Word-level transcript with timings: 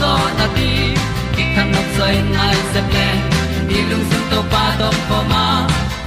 zo 0.00 0.12
na 0.38 0.46
ti 0.56 0.70
ki 1.34 1.44
kan 1.54 1.66
nok 1.74 1.88
sai 1.96 2.16
nai 2.36 2.56
se 2.72 2.80
ple 2.90 3.08
ni 3.68 3.78
lung 3.90 4.04
sun 4.10 4.22
to 4.30 4.40
pa 4.52 4.64
to 4.80 4.88
pa 5.08 5.18
ma. 5.32 5.44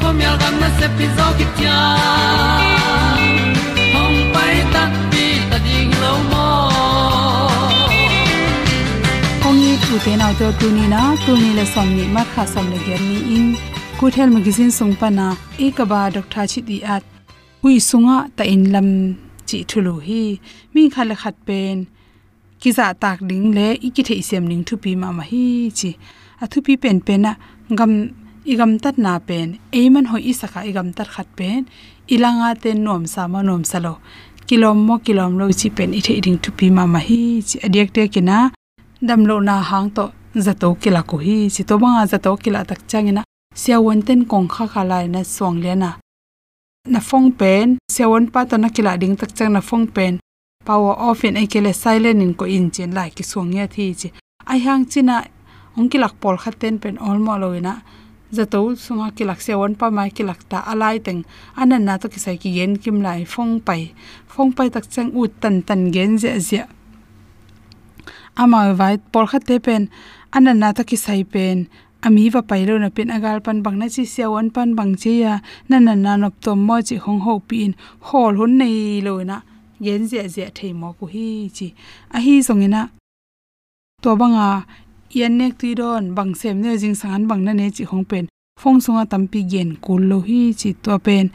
Ko 0.01 0.07
mi 0.17 0.23
al 0.31 0.37
gam 0.41 0.55
na 0.61 0.69
se 0.79 0.87
pi 0.97 1.05
zo 1.17 1.27
ki 1.37 1.45
tia 1.57 1.79
hong 3.95 4.19
pai 4.35 4.55
ta 4.73 4.83
ti 5.11 5.25
ta 5.49 5.57
ding 5.65 5.91
lo 6.03 6.13
mo 6.31 6.47
ong 9.47 9.57
ni 9.63 9.71
tu 9.83 9.93
te 10.05 10.13
nau 10.21 10.31
to 10.39 10.47
tu 10.59 10.67
ni 10.77 10.85
na 10.93 11.01
tu 11.23 11.31
ni 11.43 11.49
le 11.59 11.65
som 11.73 11.87
ni 11.97 12.05
ma 12.15 12.23
kha 12.33 12.43
som 12.53 12.65
le 12.71 12.79
ger 12.85 13.01
ni 13.09 13.19
in. 13.37 13.47
Good 13.99 14.13
health 14.17 14.33
magazine 14.37 14.71
sung 14.79 14.93
pa 15.01 15.07
na 15.19 15.27
e 15.65 15.67
ka 15.77 15.83
ba 15.91 15.99
doctor 16.15 16.45
chi 16.51 16.59
di 16.69 16.77
at 16.95 17.03
hui 17.61 17.75
sunga 17.89 18.17
ta 18.37 18.43
in 18.53 18.63
lam 18.73 18.89
chi 19.47 19.57
thulu 19.69 19.95
hi. 20.07 20.23
Mi 20.73 20.81
khale 20.93 21.15
khat 21.21 21.35
pen 21.47 21.77
ki 22.61 22.69
za 22.77 22.93
tak 23.03 23.19
ding 23.29 23.47
le 23.57 23.67
i 23.87 23.89
ki 23.95 24.03
thei 24.07 24.21
sem 24.29 24.43
ning 24.51 24.63
thu 24.67 24.75
pi 24.83 24.91
ma 25.01 25.09
ma 25.17 25.23
hi 25.31 25.43
chi. 25.79 25.91
A 26.43 26.45
thu 26.51 26.59
pi 26.65 26.73
pen 26.83 26.97
pen 27.07 27.19
na 27.25 27.31
gam 27.77 27.91
igam 28.51 28.71
tat 28.83 28.95
na 29.05 29.13
pen. 29.27 29.47
E 29.79 29.81
man 29.93 30.05
hoi 30.11 30.23
isaka 30.31 30.59
igam 30.69 30.87
tat 30.97 31.07
khat 31.13 31.27
pen. 31.37 31.59
Ilanga 32.13 32.49
te 32.63 32.69
nom 32.85 33.03
sa 33.13 33.21
ma 33.33 33.39
nom 33.47 33.63
salo 33.71 33.93
kilom 34.47 34.77
mo 34.87 34.95
kilom 35.05 35.31
lo 35.39 35.45
chi 35.59 35.67
pen 35.77 35.89
i 35.99 36.01
thei 36.07 36.19
ding 36.25 36.39
thu 36.43 36.49
pi 36.59 36.67
ma 36.77 36.83
ma 36.93 36.99
hi 37.07 37.21
chi. 37.47 37.57
Adiak 37.65 37.89
te 37.95 38.01
kina 38.13 38.37
dam 39.07 39.21
lo 39.29 39.35
na 39.47 39.55
hang 39.69 39.89
to 39.95 40.05
zato 40.45 40.69
kila 40.81 41.01
ko 41.09 41.15
hi 41.25 41.37
chi. 41.53 41.61
To 41.69 41.73
banga 41.81 42.03
zato 42.11 42.31
kila 42.43 42.59
tak 42.69 42.81
changina 42.89 43.21
sia 43.61 43.77
wonten 43.85 44.19
kong 44.31 44.47
kha 44.53 44.65
kha 44.73 44.81
lai 44.91 45.05
na 45.13 45.21
song 45.35 45.57
le 45.63 45.73
na. 45.83 45.89
Na 46.93 46.99
phong 47.09 47.29
pen 47.39 47.67
sia 47.93 48.05
won 48.11 48.25
pa 48.33 48.41
to 48.49 48.55
na 48.63 48.69
kila 48.75 48.91
ding 49.01 49.15
tak 49.19 49.31
chang 49.37 49.51
na 49.55 49.61
phong 49.69 49.87
pen 49.95 50.13
power 50.65 50.93
off 50.99 51.23
in 51.23 51.35
ekele 51.35 51.73
silent 51.73 52.21
in 52.21 52.33
ko 52.39 52.45
in 52.45 52.69
chen 52.71 52.91
lai 52.97 53.09
ki 53.09 53.23
suang 53.23 53.51
ya 53.57 53.65
thi 53.75 53.85
chi. 53.99 54.09
Ai 54.51 54.59
hang 54.65 54.85
china 54.91 55.15
ong 55.77 55.89
kilak 55.91 56.13
pol 56.21 56.37
khaten 56.43 56.75
pen 56.81 56.95
all 57.07 57.19
mo 57.25 57.33
loina 57.41 57.73
zato 58.35 58.59
sunga 58.83 59.07
kilak 59.17 59.39
se 59.45 59.53
won 59.59 59.73
pa 59.79 59.87
mai 59.89 60.09
kilak 60.17 60.41
ta 60.49 60.57
alai 60.71 60.97
teng. 61.05 61.21
Anan 61.61 61.85
na 61.87 61.97
to 62.01 62.07
ki 62.13 62.19
sai 62.25 62.35
ki 62.41 62.49
gen 62.55 62.71
kim 62.83 62.97
lai 63.05 63.23
phong 63.33 63.53
pai. 63.67 63.81
Phong 64.31 64.51
pai 64.57 64.69
tak 64.75 64.85
chang 64.93 65.09
u 65.19 65.27
tan 65.41 65.55
tan 65.67 65.81
gen 65.95 66.11
je 66.21 66.31
je 66.49 66.61
ama 68.41 68.59
vai 68.79 68.95
pol 69.13 69.25
kha 69.31 69.39
te 69.47 69.55
pen. 69.65 69.83
Anan 70.35 70.59
na 70.61 70.69
ta 70.77 70.83
ki 70.89 70.97
sai 71.05 71.23
pen. 71.33 71.57
Ami 72.05 72.29
wa 72.33 72.41
pailo 72.49 72.73
na 72.79 72.89
pin 72.95 73.09
agal 73.15 73.39
pan 73.45 73.57
bang 73.65 73.77
na 73.79 73.87
chi 73.95 74.03
se 74.13 74.23
won 74.33 74.47
pan 74.55 74.69
bang 74.77 74.93
chi 75.01 75.13
ya. 75.23 75.33
Na 75.69 75.77
na 75.79 75.93
na 75.95 76.11
nop 76.21 76.35
tom 76.43 76.59
mo 76.67 76.75
chi 76.87 76.95
hong 77.05 77.21
ho 77.25 77.33
pin. 77.49 77.71
Hol 78.07 78.33
hun 78.39 78.57
nei 78.59 79.01
loina 79.07 79.37
yen 79.79 80.07
zia 80.07 80.27
zia 80.27 80.49
thei 80.57 80.73
mo 80.73 80.93
ku 80.99 81.05
hi 81.13 81.49
chi. 81.57 81.73
A 82.15 82.19
hi 82.19 82.39
zongina 82.47 82.89
to 84.03 84.15
banga 84.15 84.65
yan 85.11 85.37
nek 85.37 85.57
ti 85.57 85.75
don, 85.75 86.13
bang 86.15 86.35
sem 86.35 86.61
ne 86.61 86.77
jing 86.77 86.95
san 86.95 87.27
bang 87.27 87.43
na 87.43 87.53
ne 87.53 87.71
chi 87.71 87.83
hong 87.83 88.05
pen. 88.05 88.27
Phong 88.61 88.79
sunga 88.83 89.05
tampi 89.11 89.41
gen 89.51 89.69
kul 89.85 90.01
lo 90.11 90.19
hi 90.27 90.53
chi 90.59 90.69
to 90.83 90.99
pen. 90.99 91.31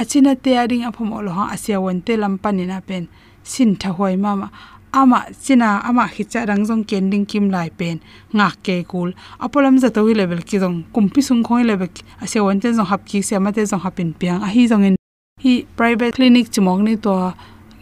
Achina 0.00 0.32
te 0.42 0.56
ading 0.56 0.84
aphom 0.88 1.12
olo 1.12 1.30
ha 1.38 1.44
asia 1.54 1.80
won 1.80 2.00
te 2.00 2.16
lampani 2.16 2.66
na 2.66 2.80
pen. 2.80 3.08
Sin 3.44 3.76
tha 3.76 3.90
hoi 3.98 4.16
mama 4.16 4.50
ama 4.92 5.18
china 5.44 5.80
ama 5.88 6.04
hicha 6.14 6.46
rangjong 6.48 6.84
kending 6.90 7.26
kim 7.26 7.50
lai 7.50 7.70
pen. 7.70 8.00
Nga 8.36 8.48
ke 8.64 8.76
kul. 8.90 9.12
Apolam 9.44 9.78
za 9.78 9.90
to 9.90 10.02
level 10.02 10.40
ki 10.48 10.58
jong 10.58 10.78
kumpi 10.94 11.20
sung 11.22 11.42
khoi 11.44 11.62
level 11.62 11.88
asia 12.22 12.42
won 12.42 12.60
te 12.60 12.72
jong 12.72 12.88
hap 12.92 13.04
ki 13.04 13.22
se 13.22 13.38
ma 13.38 13.50
te 13.52 13.62
jong 13.70 13.84
hapin 13.84 14.10
piang. 14.14 14.42
A 14.42 14.48
hi 14.48 14.66
jong 14.66 14.84
in 14.88 14.99
hi 15.42 15.64
private 15.76 16.12
clinic 16.16 16.50
chmong 16.52 16.84
ni 16.84 16.94
to 16.96 17.12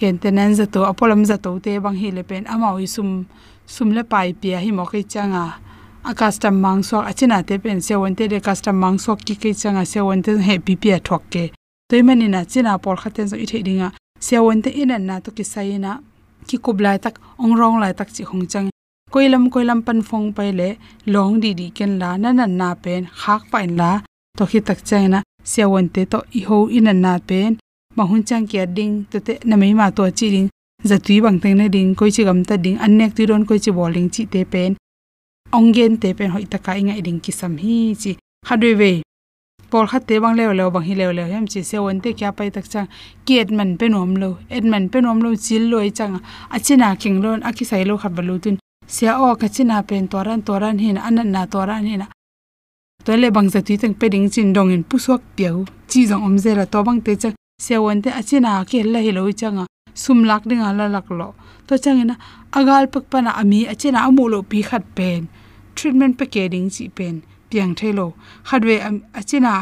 maintenance 0.00 0.62
to 0.70 0.80
apolam 0.86 1.24
za 1.24 1.36
to 1.44 1.58
te 1.58 1.78
bang 1.84 1.96
hi 2.02 2.10
le 2.10 2.22
pen 2.22 2.46
ama 2.46 2.68
wi 2.74 2.86
sum 2.86 3.26
sum 3.66 3.90
le 3.96 4.02
pai 4.12 4.32
pia 4.32 4.58
hi 4.64 4.70
mo 4.70 4.84
kai 4.90 5.02
changa 5.02 5.42
a 6.10 6.14
custom 6.14 6.54
mang 6.64 6.82
so 6.88 7.02
achina 7.10 7.42
te 7.48 7.58
pen 7.64 7.80
se 7.86 7.94
won 8.02 8.14
te 8.14 8.28
de 8.32 8.38
custom 8.48 8.76
mang 8.82 8.98
so 9.04 9.16
ki 9.26 9.34
kai 9.42 9.52
changa 9.62 9.82
se 9.92 10.00
won 10.00 10.22
te 10.22 10.36
he 10.46 10.58
pi 10.66 10.76
pia 10.82 10.98
thok 11.08 11.22
ke 11.32 11.44
toimani 11.90 12.28
na 12.34 12.44
china 12.52 12.78
por 12.78 12.96
khaten 13.02 13.26
zo 13.30 13.36
i 13.44 13.46
thedinga 13.50 13.88
se 14.26 14.36
won 14.44 14.62
te 14.62 14.70
in 14.82 14.94
na 15.08 15.20
to 15.24 15.30
ki 15.36 15.44
sai 15.52 15.78
na 15.84 15.98
ki 16.48 16.56
kublai 16.64 16.96
tak 17.04 17.14
ong 17.42 17.54
rong 17.60 17.76
lai 17.82 17.92
tak 17.98 18.08
chi 18.14 18.22
hong 18.30 18.46
chang 18.52 18.68
koilam 19.10 19.50
koilam 19.52 19.80
pan 19.86 19.98
phong 20.08 20.28
pai 20.36 20.50
le 20.60 20.68
long 21.14 21.40
di 21.42 21.50
di 21.60 21.66
ken 21.76 21.98
la 22.02 22.10
na 22.22 22.30
na 22.38 22.46
na 22.60 22.68
pen 22.84 23.02
khak 23.20 23.42
pain 23.52 23.70
la 23.80 23.90
to 24.38 24.44
khi 24.50 24.60
tak 24.68 24.78
chai 24.88 25.04
na 25.12 25.18
sia 25.50 25.64
won 25.72 25.86
te 25.94 26.02
to 26.12 26.18
i 26.38 26.40
ho 26.48 26.56
in 26.76 26.90
an 26.92 26.98
na 27.04 27.12
pen 27.28 27.50
ma 27.96 28.04
hun 28.10 28.22
chang 28.28 28.46
kia 28.50 28.64
ding 28.76 28.94
to 29.10 29.18
te 29.26 29.34
na 29.48 29.54
mai 29.60 29.72
ma 29.80 29.86
to 29.96 30.02
chi 30.18 30.26
ding 30.34 30.48
za 30.88 30.96
tui 31.06 31.16
bang 31.24 31.38
teng 31.42 31.56
na 31.60 31.66
ding 31.74 31.90
koi 31.98 32.10
chi 32.16 32.22
gam 32.28 32.40
ta 32.48 32.54
ding 32.64 32.76
an 32.84 32.92
nek 32.98 33.12
ti 33.16 33.22
ron 33.30 33.44
koi 33.48 33.58
chi 33.64 33.70
bowling 33.78 34.08
chi 34.14 34.22
te 34.32 34.40
pen 34.52 34.70
ong 35.56 35.68
gen 35.76 35.92
te 36.02 36.08
pen 36.18 36.30
hoi 36.34 36.44
ta 36.52 36.58
kai 36.66 36.80
nga 36.86 36.94
ding 37.06 37.20
ki 37.24 37.32
sam 37.40 37.52
hi 37.62 37.76
chi 38.02 38.12
khadwe 38.46 38.72
ve 38.80 38.90
pol 39.70 39.86
khat 39.90 40.02
te 40.08 40.14
bang 40.22 40.34
lew 40.38 40.52
lew 40.58 40.68
bang 40.74 40.86
hi 40.88 40.94
lew 41.00 41.12
lew 41.18 41.28
hem 41.32 41.46
chi 41.52 41.60
se 41.70 41.76
won 41.84 41.98
te 42.04 42.10
kya 42.18 42.30
pai 42.38 42.48
tak 42.54 42.66
cha 42.72 42.82
kiet 43.26 43.48
man 43.58 43.70
pen 43.80 43.92
om 44.02 44.12
lo 44.22 44.30
ed 44.56 44.64
man 44.70 44.84
pe 44.92 44.98
nom 45.04 45.18
lo 45.24 45.30
chil 45.44 45.64
loi 45.72 45.88
chang, 45.98 46.14
achina 46.54 46.88
king 47.02 47.18
lon 47.24 47.40
aki 47.48 47.64
sai 47.70 47.84
lo 47.88 47.94
khat 48.02 48.12
balu 48.18 48.34
tin 48.44 48.56
sia 48.94 49.12
o 49.24 49.28
ka 49.40 49.48
china 49.54 49.76
pen 49.88 50.04
toran 50.12 50.40
toran 50.46 50.76
hin 50.84 50.98
anan 51.08 51.28
na 51.34 51.42
toran 51.52 51.84
hin 51.90 52.02
to 53.08 53.16
le 53.16 53.30
bang 53.30 53.48
za 53.48 53.60
ti 53.66 53.74
tang 53.80 53.94
pe 54.00 54.06
ding 54.12 54.28
chin 54.28 54.52
dong 54.52 54.70
in 54.70 54.84
pusok 54.84 55.22
piau. 55.36 55.64
Chi 55.90 56.00
jong 56.08 56.22
om 56.28 56.36
zera 56.44 56.64
to 56.72 56.78
bang 56.86 57.00
te 57.00 57.12
chang 57.22 57.34
se 57.66 57.74
won 57.84 58.02
te 58.04 58.10
achina 58.20 58.50
ke 58.68 58.78
la 58.92 59.00
hi 59.04 59.12
lo 59.16 59.22
changa. 59.40 59.64
Sum 60.02 60.18
lak 60.28 60.42
ding 60.48 60.60
ala 60.68 60.84
lak 60.94 61.08
lo. 61.20 61.28
To 61.66 61.74
changena 61.84 62.14
agal 62.58 62.84
pak 62.92 63.04
pana 63.10 63.30
ami 63.40 63.60
achina 63.72 63.98
amu 64.06 64.28
lo 64.32 64.38
pi 64.50 64.60
khat 64.68 64.84
pen. 64.96 65.22
Treatment 65.74 66.14
packaging 66.18 66.68
chi 66.74 66.84
pen. 66.96 67.14
Piang 67.50 67.72
thelo 67.78 68.06
khatwe 68.48 68.76
achina 69.18 69.52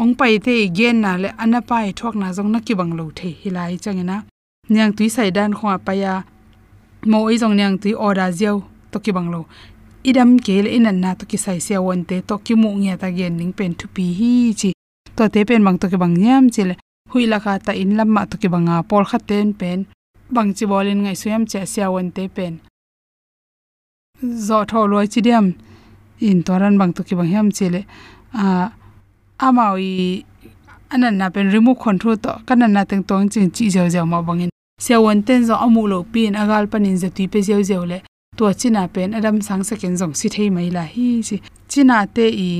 ong 0.00 0.14
pai 0.18 0.38
te 0.46 0.54
gen 0.76 0.96
na 1.04 1.10
le 1.22 1.28
anapai 1.42 1.84
e 1.90 1.92
thok 1.98 2.14
na 2.20 2.32
jong 2.36 2.50
na 2.52 2.58
ki 2.66 2.74
bang 2.80 2.92
lo 2.98 3.04
the. 3.18 3.28
Hilai 3.42 3.76
changena 3.84 4.16
nyang 4.70 4.92
tui 4.96 5.08
sai 5.16 5.30
dan 5.36 5.52
khwa 5.58 5.76
pa 5.86 5.92
ya. 5.92 6.14
Mo 7.10 7.28
i 7.28 7.36
jong 7.36 7.56
nyang 7.58 7.76
tui 7.82 7.92
order 8.06 8.32
jiao 8.38 8.56
to 8.90 8.98
ki 9.04 9.12
bang 9.16 9.28
lo 9.34 9.40
idam 10.08 10.30
kel 10.46 10.64
le 10.64 10.70
inan 10.76 10.98
na 11.02 11.10
to 11.18 11.24
ki 11.30 11.38
sai 11.44 11.58
se 11.66 11.76
won 11.86 12.00
te 12.08 12.16
to 12.28 12.34
ki 12.46 12.54
mu 12.62 12.70
nge 12.80 12.94
ta 13.02 13.08
gen 13.18 13.34
ning 13.40 13.52
pen 13.58 13.72
thu 13.78 13.86
pi 13.94 14.06
hi 14.18 14.32
chi. 14.60 14.70
To 15.16 15.24
te 15.34 15.44
pen 15.48 15.64
bang 15.66 15.78
to 15.80 15.86
ki 15.92 15.96
bang 16.02 16.14
nyam 16.22 16.44
chile 16.54 16.74
hui 17.10 17.24
la 17.32 17.38
kha 17.44 17.52
ta 17.66 17.72
in 17.82 17.90
lam 17.98 18.08
ma 18.16 18.22
to 18.30 18.36
ki 18.42 18.48
banga 18.54 18.82
por 18.90 19.04
kha 19.10 19.18
ten 19.28 19.52
pen. 19.60 19.78
Bang 20.34 20.50
chi 20.56 20.64
bolin 20.70 20.98
ngai 21.04 21.16
suyam 21.20 21.42
che 21.50 21.60
sia 21.72 21.86
won 21.94 22.08
te 22.16 22.24
pen. 22.36 22.54
Zo 24.46 24.58
tho 24.70 24.80
loi 24.92 25.06
chi 25.12 25.20
diam. 25.26 25.46
In 26.28 26.42
toran 26.46 26.74
bang 26.80 26.92
to 26.96 27.02
ki 27.08 27.14
bang 27.18 27.30
hiam 27.32 27.48
chile 27.56 27.80
a 28.32 28.44
amawi 29.46 30.24
anan 30.94 31.14
na 31.20 31.26
pen 31.34 31.46
remove 31.54 31.78
control 31.86 32.16
to. 32.24 32.32
Kanan 32.46 32.72
na 32.76 32.82
teng 32.90 33.04
tong 33.08 33.28
chin 33.32 33.50
chi 33.56 33.64
jaw 33.74 33.88
jaw 33.94 34.06
ma 34.12 34.18
bangin 34.28 34.50
sia 34.84 35.00
won 35.04 35.22
ten 35.26 35.40
zo 35.48 35.54
amu 35.64 35.82
lo 35.92 35.98
pin 36.12 36.32
agal 36.42 36.64
panin 36.72 36.96
za 37.02 37.08
tu 37.16 37.28
pe 37.32 37.40
jaw 37.48 37.60
jaw 37.70 37.84
le 37.90 37.98
to 38.38 38.54
china 38.54 38.86
pen, 38.86 39.14
adam 39.14 39.40
sang 39.40 39.64
second 39.64 39.98
jong 39.98 40.14
si 40.14 40.28
thei 40.34 40.48
mai 40.56 40.68
la 40.76 40.84
hi 40.94 41.08
chi. 41.28 41.36
China 41.70 42.06
te 42.06 42.26
i 42.48 42.50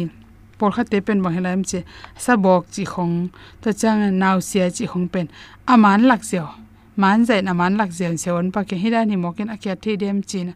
por 0.59 0.71
kha 0.75 0.83
te 0.91 0.99
pen 1.07 1.23
bang 1.23 1.35
helam 1.39 1.61
che, 1.71 1.81
sa 2.25 2.33
bok 2.45 2.63
chi 2.75 2.85
khong, 2.93 3.15
to 3.63 3.73
chang 3.81 4.03
naw 4.23 4.37
sia 4.49 4.67
chi 4.77 4.85
khong 4.93 5.07
pen. 5.13 5.27
Aman 5.73 6.01
lak 6.11 6.23
zeo, 6.31 6.49
man 6.97 7.25
zai 7.29 7.41
na 7.47 7.53
man 7.61 7.77
lak 7.81 7.91
zeu 7.99 8.13
se 8.23 8.31
on 8.39 8.51
pa 8.55 8.61
ke 8.69 8.77
hira 8.83 9.01
ni 9.07 9.17
mokin 9.25 9.49
akya 9.55 9.75
the 9.83 9.97
dem 10.03 10.19
chin 10.31 10.49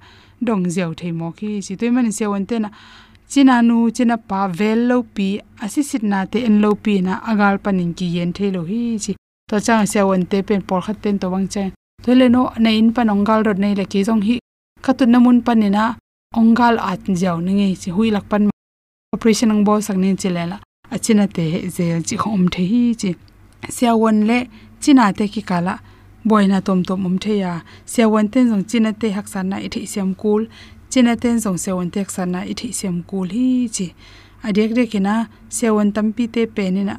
dong 0.46 0.64
zeu 0.74 0.90
the 1.00 1.12
mo 1.12 1.30
ki 1.38 1.50
si 1.66 1.76
toy 1.76 1.90
man 1.94 2.10
se 2.18 2.24
on 2.26 2.44
te 2.50 2.58
na, 2.58 2.68
china 3.32 3.62
nu, 3.68 3.76
china 3.96 4.16
pa 4.18 4.40
vel 4.58 4.80
lo 4.90 4.96
pi 5.14 5.28
asi 5.64 5.82
sit 5.90 6.02
na 6.02 6.18
te 6.32 6.38
en 6.48 6.60
lo 6.62 6.74
pi 6.84 6.94
na 7.00 7.14
agal 7.30 7.56
panin 7.64 7.94
ki 7.98 8.06
yen 8.16 8.32
the 8.36 8.50
lo 8.50 8.62
hi 8.70 8.98
chi. 9.04 9.12
To 9.48 9.60
chang 9.66 9.86
se 9.86 10.00
on 10.00 10.22
te 10.30 10.42
pen 10.48 10.62
por 10.68 10.80
khat 10.84 10.96
ten 11.02 11.16
to 11.20 11.26
bang 11.30 11.46
chen 11.52 11.70
to 12.04 12.10
le 12.20 12.26
no 12.28 12.42
na 12.58 12.70
in 12.70 12.88
pan 12.94 13.08
ongal 13.14 13.40
rod 13.46 13.58
nei 13.62 13.74
le 13.80 13.84
ki 13.92 14.00
jong 14.08 14.22
hi 14.28 14.36
khatun 14.84 15.10
namun 15.12 15.38
panina, 15.46 15.96
ongal 16.34 16.76
at 16.90 17.04
jaw 17.20 17.36
ningi 17.46 17.68
chi 17.82 17.90
hui 17.96 18.10
lak 18.10 18.28
pan 18.30 18.50
operation 19.14 19.50
ang 19.52 19.62
bo 19.66 19.78
sakni 19.86 20.16
chilela. 20.20 20.56
Achina 20.94 21.24
te 21.36 21.44
je 21.76 21.86
chi 22.08 22.16
khom 22.22 22.42
the 22.52 22.62
hi 22.70 22.82
chi. 23.00 23.10
Siawon 23.76 24.26
le 24.28 24.38
china 24.82 25.12
te 25.18 25.24
ki 25.28 25.42
kala. 25.50 25.74
Boina 26.28 26.58
tom 26.66 26.82
tom 26.88 27.06
um 27.06 27.16
the 27.18 27.32
ya. 27.42 27.52
Siawon 27.92 28.26
ten 28.32 28.44
jong 28.50 28.64
china 28.70 28.92
te 28.92 29.08
hak 29.16 29.28
san 29.28 29.48
na 29.50 29.56
ithi 29.66 29.86
sem 29.86 30.14
kul. 30.14 30.42
China 30.90 31.16
ten 31.16 31.38
jong 31.38 31.58
se 31.58 31.70
won 31.72 31.90
tek 31.90 32.10
san 32.10 32.32
na 32.32 32.40
ithi 32.52 32.68
sem 32.80 33.02
kul 33.10 33.28
hi 33.36 33.68
chi. 33.76 33.86
Adek 34.46 34.74
de 34.74 34.84
kina 34.92 35.14
se 35.48 35.66
tampi 35.96 36.24
te 36.34 36.46
penina 36.46 36.96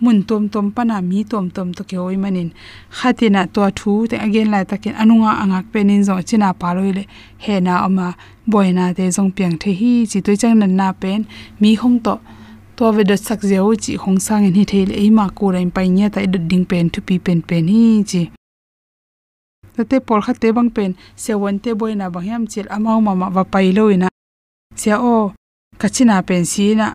mun 0.00 0.22
tom 0.28 0.48
tom 0.48 0.70
pana 0.70 1.00
mi 1.00 1.24
tom 1.24 1.50
tom 1.50 1.72
to 1.72 1.82
ke 1.84 1.96
oi 1.96 2.16
manin. 2.16 2.52
Khatina 2.98 3.42
to 3.54 3.70
thu 3.78 4.06
te 4.10 4.16
again 4.16 4.50
la 4.50 4.64
takin 4.64 4.94
anunga 5.02 5.32
angak 5.42 5.66
penin 5.72 6.02
zo 6.04 6.14
china 6.28 6.52
paloile 6.60 7.04
he 7.44 7.60
na 7.60 7.84
ama 7.86 8.14
boina 8.46 8.94
te 8.96 9.04
jong 9.16 9.30
piang 9.36 9.56
the 9.62 9.72
hi, 9.80 9.92
chi 10.10 10.20
toi 10.20 10.36
chang 10.36 10.58
nan 10.58 10.76
na 10.76 10.92
pen. 10.92 11.26
Mi 11.60 11.74
hong 11.74 11.98
to 12.00 12.14
to 12.76 12.92
ve 12.92 13.02
de 13.10 13.16
sak 13.16 13.40
zeu 13.50 13.74
chi 13.84 13.92
hong 13.96 14.18
sang 14.26 14.44
in 14.48 14.54
hi 14.58 14.64
theile 14.64 14.94
ei 15.02 15.10
ma 15.10 15.28
ko 15.28 15.52
rain 15.54 15.70
pai 15.70 15.88
nya 15.88 16.06
tai 16.14 16.26
ding 16.26 16.66
pen, 16.70 16.90
thu 16.92 17.00
pi 17.08 17.18
pen 17.18 17.40
pen 17.48 17.64
hi 17.72 17.82
chi. 18.10 18.22
Tate 19.76 19.96
por 20.06 20.20
kha 20.24 20.32
te 20.42 20.48
bang 20.56 20.70
pen 20.76 20.90
se 21.22 21.32
won 21.42 21.56
te 21.58 21.70
boina 21.80 22.06
bang 22.14 22.26
yam 22.30 22.44
chil 22.52 22.66
amau 22.76 23.00
mama 23.06 23.26
wa 23.36 23.44
pai 23.52 23.72
lo 23.72 23.84
sia 24.80 24.96
o 25.00 25.32
kachina 25.80 26.16
pen 26.28 26.44
si 26.44 26.74
na. 26.74 26.92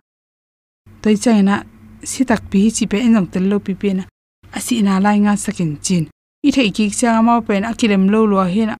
Toi 1.02 1.42
na 1.42 1.64
si 2.02 2.24
tak 2.24 2.50
pi 2.50 2.70
chi 2.70 2.86
pe 2.86 2.98
enang 2.98 3.26
tel 3.32 3.48
lo 3.50 3.58
pi 3.58 3.74
pe 3.74 3.92
na. 3.94 4.04
Asi 4.52 4.82
na 4.82 4.98
lai 5.00 5.18
nga 5.24 5.36
sakin 5.36 5.78
chin. 5.84 6.04
I 6.44 6.50
thei 6.50 6.70
ki 6.76 6.90
cha 6.90 7.22
ma 7.22 7.40
pen 7.40 7.64
akilem 7.64 8.10
lo 8.10 8.26
lo 8.26 8.44
he 8.44 8.66
na. 8.66 8.76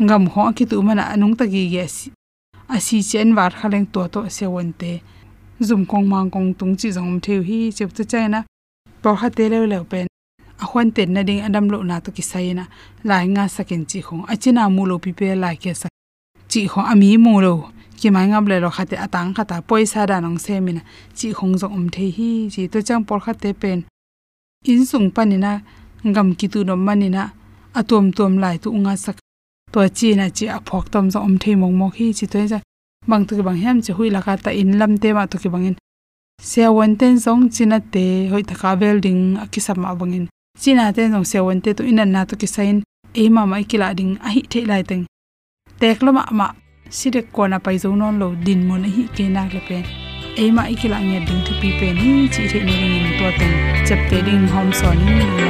Ngam 0.00 0.24
ho 0.32 0.52
ki 0.56 0.64
tu 0.70 0.82
mana 0.82 1.04
anung 1.12 1.36
ta 1.38 1.44
gi 1.52 1.62
ge 1.72 1.84
si. 1.88 2.08
Asi 2.68 3.02
chen 3.02 3.34
war 3.36 3.50
khaleng 3.50 3.86
to 3.92 4.00
to 4.12 4.20
se 4.36 4.46
won 4.46 4.72
te. 4.80 5.00
Zum 5.60 5.86
kong 5.86 6.06
mang 6.08 6.30
kong 6.30 6.54
tung 6.58 6.76
chi 6.76 6.88
zong 6.96 7.20
theu 7.24 7.42
hi, 7.48 7.70
chep 7.76 7.90
cha 8.10 8.28
na. 8.28 8.44
Por 9.02 9.14
ha 9.20 9.28
te 9.30 9.48
le 9.48 9.66
le 9.66 9.78
pen 9.84 10.06
a 10.62 10.64
khwan 10.66 10.90
ten 10.94 11.12
na 11.14 11.22
ding 11.22 11.40
adam 11.46 11.66
lo 11.72 11.82
na 11.82 12.00
to 12.00 12.10
ki 12.10 12.22
sai 12.22 12.52
na. 12.58 12.64
Lai 13.04 13.26
nga 13.34 13.48
sakin 13.48 13.84
chi 13.90 14.00
khong. 14.06 14.26
Achina 14.32 14.68
mu 14.68 14.82
lo 14.90 14.98
pi 14.98 15.12
pe 15.12 15.34
lai 15.34 15.56
ke 15.56 15.72
sa. 15.74 15.88
Chi 16.50 16.60
kho 16.72 16.80
ami 16.92 17.16
mu 17.16 17.40
lo 17.40 17.54
ki 18.00 18.08
mai 18.14 18.26
ngam 18.30 18.44
le 18.50 18.56
lo 18.64 18.70
khate 18.76 18.96
atang 19.04 19.34
khata 19.36 19.56
poisa 19.68 20.06
da 20.10 20.16
nong 20.20 20.38
se 20.44 20.54
mina 20.66 20.82
chi 21.16 21.28
khong 21.38 21.54
zo 21.60 21.66
um 21.76 21.86
the 21.94 22.04
hi, 22.16 22.30
chi 22.52 22.62
to 22.72 22.78
chang 22.82 23.04
por 23.08 23.20
khate 23.24 23.50
pen. 23.60 23.78
In 24.70 24.84
sung 24.90 25.10
panina, 25.16 25.52
ngam 26.04 26.28
ki 26.38 26.46
tu 26.52 26.64
no 26.64 26.74
manina, 26.76 27.22
atom 27.74 28.06
tom 28.16 28.32
lai 28.42 28.56
tu 28.62 28.68
nga 28.84 28.94
sak. 29.04 29.16
To 29.72 29.80
chi 29.98 30.08
na 30.18 30.26
chi 30.36 30.46
a 30.56 30.58
phok 30.68 30.84
tom 30.92 31.06
zo 31.12 31.18
um 31.26 31.36
the 31.42 31.50
mong 31.60 31.76
mok 31.80 31.94
hi, 31.98 32.12
chi 32.18 32.26
to 32.32 32.38
ja 32.52 32.60
bang 33.10 33.24
tu 33.26 33.42
bang 33.42 33.56
hem 33.56 33.80
che 33.84 33.92
hui 33.96 34.10
la 34.10 34.20
ka 34.20 34.36
ta 34.44 34.50
in 34.50 34.70
lam 34.78 34.92
te 35.02 35.08
ma 35.16 35.26
to 35.30 35.36
ki 35.42 35.48
bangin 35.54 35.76
se 36.50 36.62
wan 36.76 36.92
ten 37.00 37.14
song 37.24 37.42
china 37.54 37.78
te 37.94 38.04
hoi 38.30 38.42
ta 38.48 38.54
ka 38.60 38.70
building 38.80 39.20
akisam 39.42 39.78
ma 39.82 39.94
bangin 40.00 40.26
china 40.62 40.92
te 40.96 41.02
nong 41.08 41.26
se 41.30 41.38
won 41.46 41.60
te 41.64 41.70
to 41.78 41.82
in 41.90 42.00
na 42.14 42.20
to 42.28 42.34
ki 42.40 42.46
sain 42.54 42.76
e 43.14 43.28
ma 43.34 43.42
mai 43.50 43.64
kila 43.70 43.88
ding 43.98 44.12
a 44.26 44.28
hi 44.34 44.42
the 44.52 44.60
lai 44.70 44.82
teng. 44.88 45.04
Tek 45.80 46.02
lo 46.04 46.10
ma 46.12 46.24
ma 46.38 46.46
sire 46.90 47.22
kona 47.34 47.58
pai 47.64 47.76
zo 47.78 47.94
non 47.94 48.18
lo 48.20 48.28
din 48.46 48.60
mon 48.68 48.84
hi 48.94 49.04
ke 49.16 49.24
na 49.34 49.42
le 49.54 49.60
pen 49.68 49.84
e 50.42 50.44
ma 50.56 50.62
ikila 50.72 50.98
nya 51.08 51.20
ding 51.26 51.42
thu 51.46 51.52
pi 51.60 51.70
pen 51.80 51.96
hi 52.02 52.12
chi 52.34 52.42
the 52.52 52.60
ne 52.66 52.74
ring 52.82 53.08
to 53.18 53.28
ten 53.38 53.52
chap 53.86 54.00
te 54.10 54.18
ding 54.26 54.46
hom 54.52 54.68
son 54.80 54.96
ni 55.06 55.16
na 55.38 55.48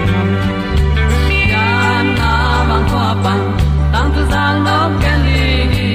ya 1.53 1.69
na 2.19 2.31
mang 2.69 2.87
ko 2.93 3.05
pan 3.25 3.41
tang 3.93 4.11
tu 4.15 4.23
sang 4.33 4.59
no 4.67 4.79
ke 5.03 5.13
li 5.25 5.88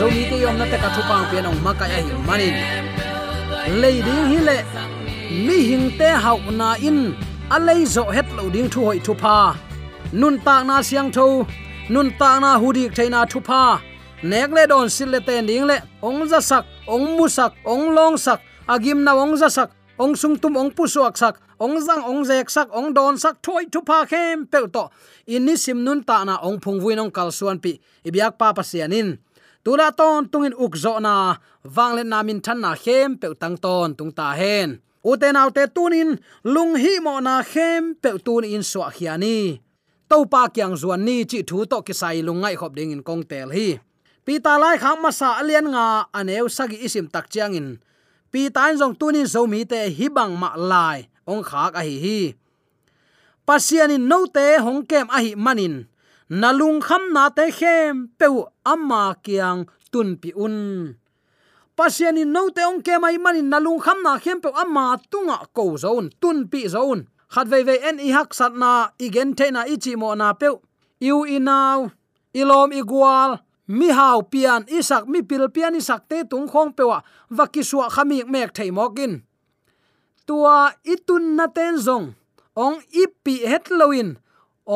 to 0.00 0.06
mi 0.08 0.22
te 0.30 0.36
yom 0.40 0.56
na 0.58 0.64
te 0.72 0.76
ka 0.82 0.88
thupang 0.96 1.24
pe 1.30 1.38
nong 1.44 1.58
ma 1.64 1.72
ka 1.80 1.86
ya 1.92 1.98
hi 2.04 2.12
manin 2.28 2.54
le 3.80 3.90
ding 4.06 4.24
hi 4.30 4.38
le 4.48 4.56
mi 5.46 5.56
hing 5.70 5.88
te 5.98 6.08
hau 6.24 6.38
na 6.60 6.68
in 6.88 7.00
a 7.54 7.58
lei 7.66 7.82
zo 7.94 8.04
het 8.16 8.28
lo 8.36 8.44
ding 8.54 8.68
thu 8.72 8.80
hoi 8.86 8.98
thu 9.06 9.12
pa 9.22 9.34
nun 10.20 10.36
ta 10.46 10.54
na 10.68 10.76
siang 10.88 11.10
tho 11.16 11.26
nun 11.94 12.08
ta 12.20 12.30
na 12.44 12.50
hudik 12.62 12.96
thaina 12.96 13.20
thu 13.32 13.38
pa 13.48 13.62
nek 14.30 14.50
le 14.56 14.64
don 14.72 14.88
sil 14.96 15.08
le 15.14 15.20
te 15.28 15.36
ding 15.48 15.66
le 15.70 15.76
ong 16.08 16.20
za 16.30 16.40
sak 16.50 16.64
ong 16.94 17.06
mu 17.16 17.26
sak 17.36 17.52
ong 17.72 17.84
long 17.96 18.16
sak 18.26 18.40
agim 18.74 18.98
na 19.06 19.12
ong 19.22 19.34
za 19.40 19.48
sak 19.56 19.70
ong 20.02 20.14
sung 20.20 20.36
tum 20.42 20.56
ong 20.62 20.70
pu 20.76 20.84
suak 20.94 21.14
sak 21.22 21.34
ong 21.64 21.76
zang 21.86 22.02
ong 22.10 22.22
zek 22.28 22.48
sak 22.56 22.68
ong 22.78 22.88
don 22.96 23.14
sak 23.22 23.34
thoi 23.44 23.64
thu 23.72 23.80
pa 23.88 23.98
khem 24.10 24.48
pe 24.52 24.58
to 24.74 24.84
in 25.34 25.44
ni 25.46 25.54
sim 25.64 25.78
nun 25.84 26.00
ta 26.08 26.24
na 26.28 26.34
ong 26.46 26.58
phung 26.62 26.78
vui 26.82 26.94
nong 26.96 27.12
kal 27.16 27.28
suan 27.38 27.58
pi 27.64 27.72
ibyak 28.08 28.32
pa 28.40 28.48
pa 28.56 28.62
sianin 28.70 29.08
tula 29.64 29.88
ton 29.98 30.28
tungin 30.32 30.56
ukzo 30.64 30.94
na 31.06 31.14
wanglen 31.76 32.08
namin 32.12 32.40
than 32.44 32.58
na 32.64 32.72
khem 32.82 33.18
pe 33.20 33.28
tang 33.40 33.56
ton 33.64 33.88
tung 33.98 34.12
ta 34.18 34.32
hen 34.40 34.68
uten 35.10 35.36
autte 35.40 35.64
tunin 35.74 36.10
lung 36.44 36.72
hi 36.82 36.92
mo 37.04 37.14
na 37.26 37.34
khem 37.52 37.82
pe 38.02 38.10
tun 38.24 38.44
in 38.44 38.62
so 38.62 38.80
khiani 38.96 39.60
to 40.10 40.26
pa 40.26 40.50
kyang 40.50 40.74
zuan 40.74 41.06
ni 41.06 41.22
chi 41.22 41.46
thu 41.46 41.62
to 41.70 41.78
ki 41.86 41.94
sai 41.94 42.18
lungai 42.26 42.58
khop 42.58 42.74
ding 42.74 42.90
in 42.90 43.02
kong 43.08 43.22
tel 43.30 43.54
hi. 43.56 43.78
Pi 44.26 44.34
ta 44.44 44.58
lai 44.62 44.76
kham 44.82 44.98
ma 45.02 45.10
sa 45.14 45.38
alian 45.40 45.70
nga 45.70 46.10
aneu 46.18 46.46
à 46.50 46.54
sagi 46.56 46.76
isim 46.86 47.06
tak 47.14 47.30
chiang 47.32 47.54
in. 47.54 47.68
Pi 48.32 48.50
tan 48.50 48.74
jong 48.80 48.94
tunin 48.98 49.26
zo 49.34 49.46
mi 49.46 49.62
te 49.70 49.80
hi 49.96 50.06
bang 50.16 50.34
ma 50.42 50.50
lai 50.70 50.98
ong 51.30 51.42
khak 51.46 51.72
a 51.80 51.82
hi 51.86 51.96
hi. 52.04 52.20
Pasian 53.46 53.94
in 53.94 54.04
no 54.10 54.26
te 54.26 54.58
hong 54.64 54.82
kem 54.90 55.06
a 55.16 55.18
hi 55.24 55.30
manin 55.44 55.74
nalung 56.30 56.80
kham 56.80 57.10
na 57.12 57.28
te 57.28 57.50
khem 57.50 58.08
pe 58.18 58.26
amma 58.64 59.18
kyang 59.24 59.66
tun 59.90 60.16
pi 60.16 60.30
un. 60.36 60.94
Pasian 61.76 62.18
in 62.22 62.32
no 62.32 62.48
te 62.54 62.62
ong 62.62 62.82
ke 62.86 62.94
mai 63.02 63.18
mani 63.18 63.42
nalung 63.42 63.82
kham 63.82 63.98
na 64.02 64.18
khem 64.18 64.38
pe 64.40 64.50
amma 64.54 64.94
tunga 65.10 65.42
ko 65.52 65.76
zone 65.76 66.10
tun 66.22 66.46
pi 66.46 66.68
zone 66.70 67.10
khat 67.34 67.46
ve 67.50 67.62
ve 67.66 67.76
en 67.82 67.98
i 67.98 68.10
hak 68.14 68.30
sat 68.34 68.54
na 68.54 68.94
igen 68.98 69.34
te 69.34 69.50
na 69.50 69.66
ichi 69.66 69.96
mo 69.96 70.14
na 70.14 70.32
pe 70.32 70.48
yu 71.00 71.26
inaw 71.26 71.90
ilom 72.40 72.70
igual 72.80 73.42
mi 73.66 73.88
hau 73.90 74.22
pian 74.22 74.62
isak 74.78 75.10
mi 75.10 75.22
pil 75.22 75.50
pian 75.54 75.74
isak 75.74 76.06
te 76.10 76.22
tung 76.30 76.46
khong 76.46 76.70
pewa 76.76 77.02
vakiswa 77.36 77.90
khami 77.94 78.22
mek 78.32 78.54
thei 78.54 78.70
mokin 78.70 79.22
tua 80.26 80.70
itun 80.86 81.34
na 81.34 81.46
ten 81.50 81.74
zong, 81.86 82.14
ong 82.54 82.78
ipi 83.02 83.34
het 83.50 83.66
loin 83.70 84.14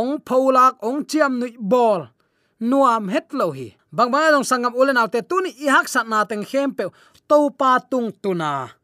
ong 0.00 0.18
pholak 0.26 0.82
ong 0.82 1.06
chiam 1.06 1.38
nui 1.38 1.54
bol, 1.72 2.10
nuam 2.58 3.06
het 3.14 3.30
lo 3.38 3.54
hi. 3.54 3.68
Bang 3.94 4.10
bang 4.10 4.34
dong 4.34 4.46
sangam 4.50 4.74
ulen 4.74 4.98
autte 4.98 5.22
tuni 5.22 5.54
i 5.62 5.70
hak 5.70 5.86
sat 5.86 6.06
na 6.10 6.26
teng 6.26 6.42
khem 6.42 6.74
pe 6.74 6.90
to 7.30 7.38
pa 7.58 7.78
tung 7.90 8.10
tuna 8.22 8.74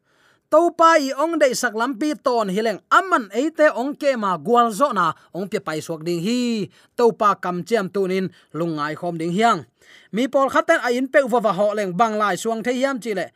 to 0.51 0.75
pa 0.75 0.99
i 0.99 1.15
ong 1.15 1.39
dei 1.39 1.55
sak 1.55 1.79
lampi 1.79 2.11
ton 2.19 2.51
hileng 2.51 2.83
aman 2.91 3.31
eite 3.31 3.71
ong 3.71 3.95
ke 3.95 4.19
ma 4.19 4.35
gwal 4.35 4.75
zo 4.75 4.91
na. 4.91 5.15
Ong 5.31 5.47
pe 5.47 5.63
pai 5.63 5.79
suak 5.79 6.03
ding 6.03 6.19
hi. 6.19 6.67
To 6.99 7.15
pa 7.15 7.39
kam 7.39 7.63
chiam 7.63 7.87
tunin 7.87 8.27
lungai 8.59 8.99
khom 8.99 9.15
ding 9.15 9.31
hiang. 9.31 9.63
Mi 10.11 10.27
pol 10.27 10.51
khaten 10.51 10.83
a 10.83 10.91
in 10.91 11.07
pe 11.07 11.23
wa 11.23 11.39
wa 11.39 11.53
ho 11.55 11.69
leng 11.79 11.95
bang 11.95 12.19
lai 12.19 12.35
suang 12.35 12.67
the 12.67 12.75
hiam 12.75 12.99
chi 12.99 13.15
le. 13.15 13.31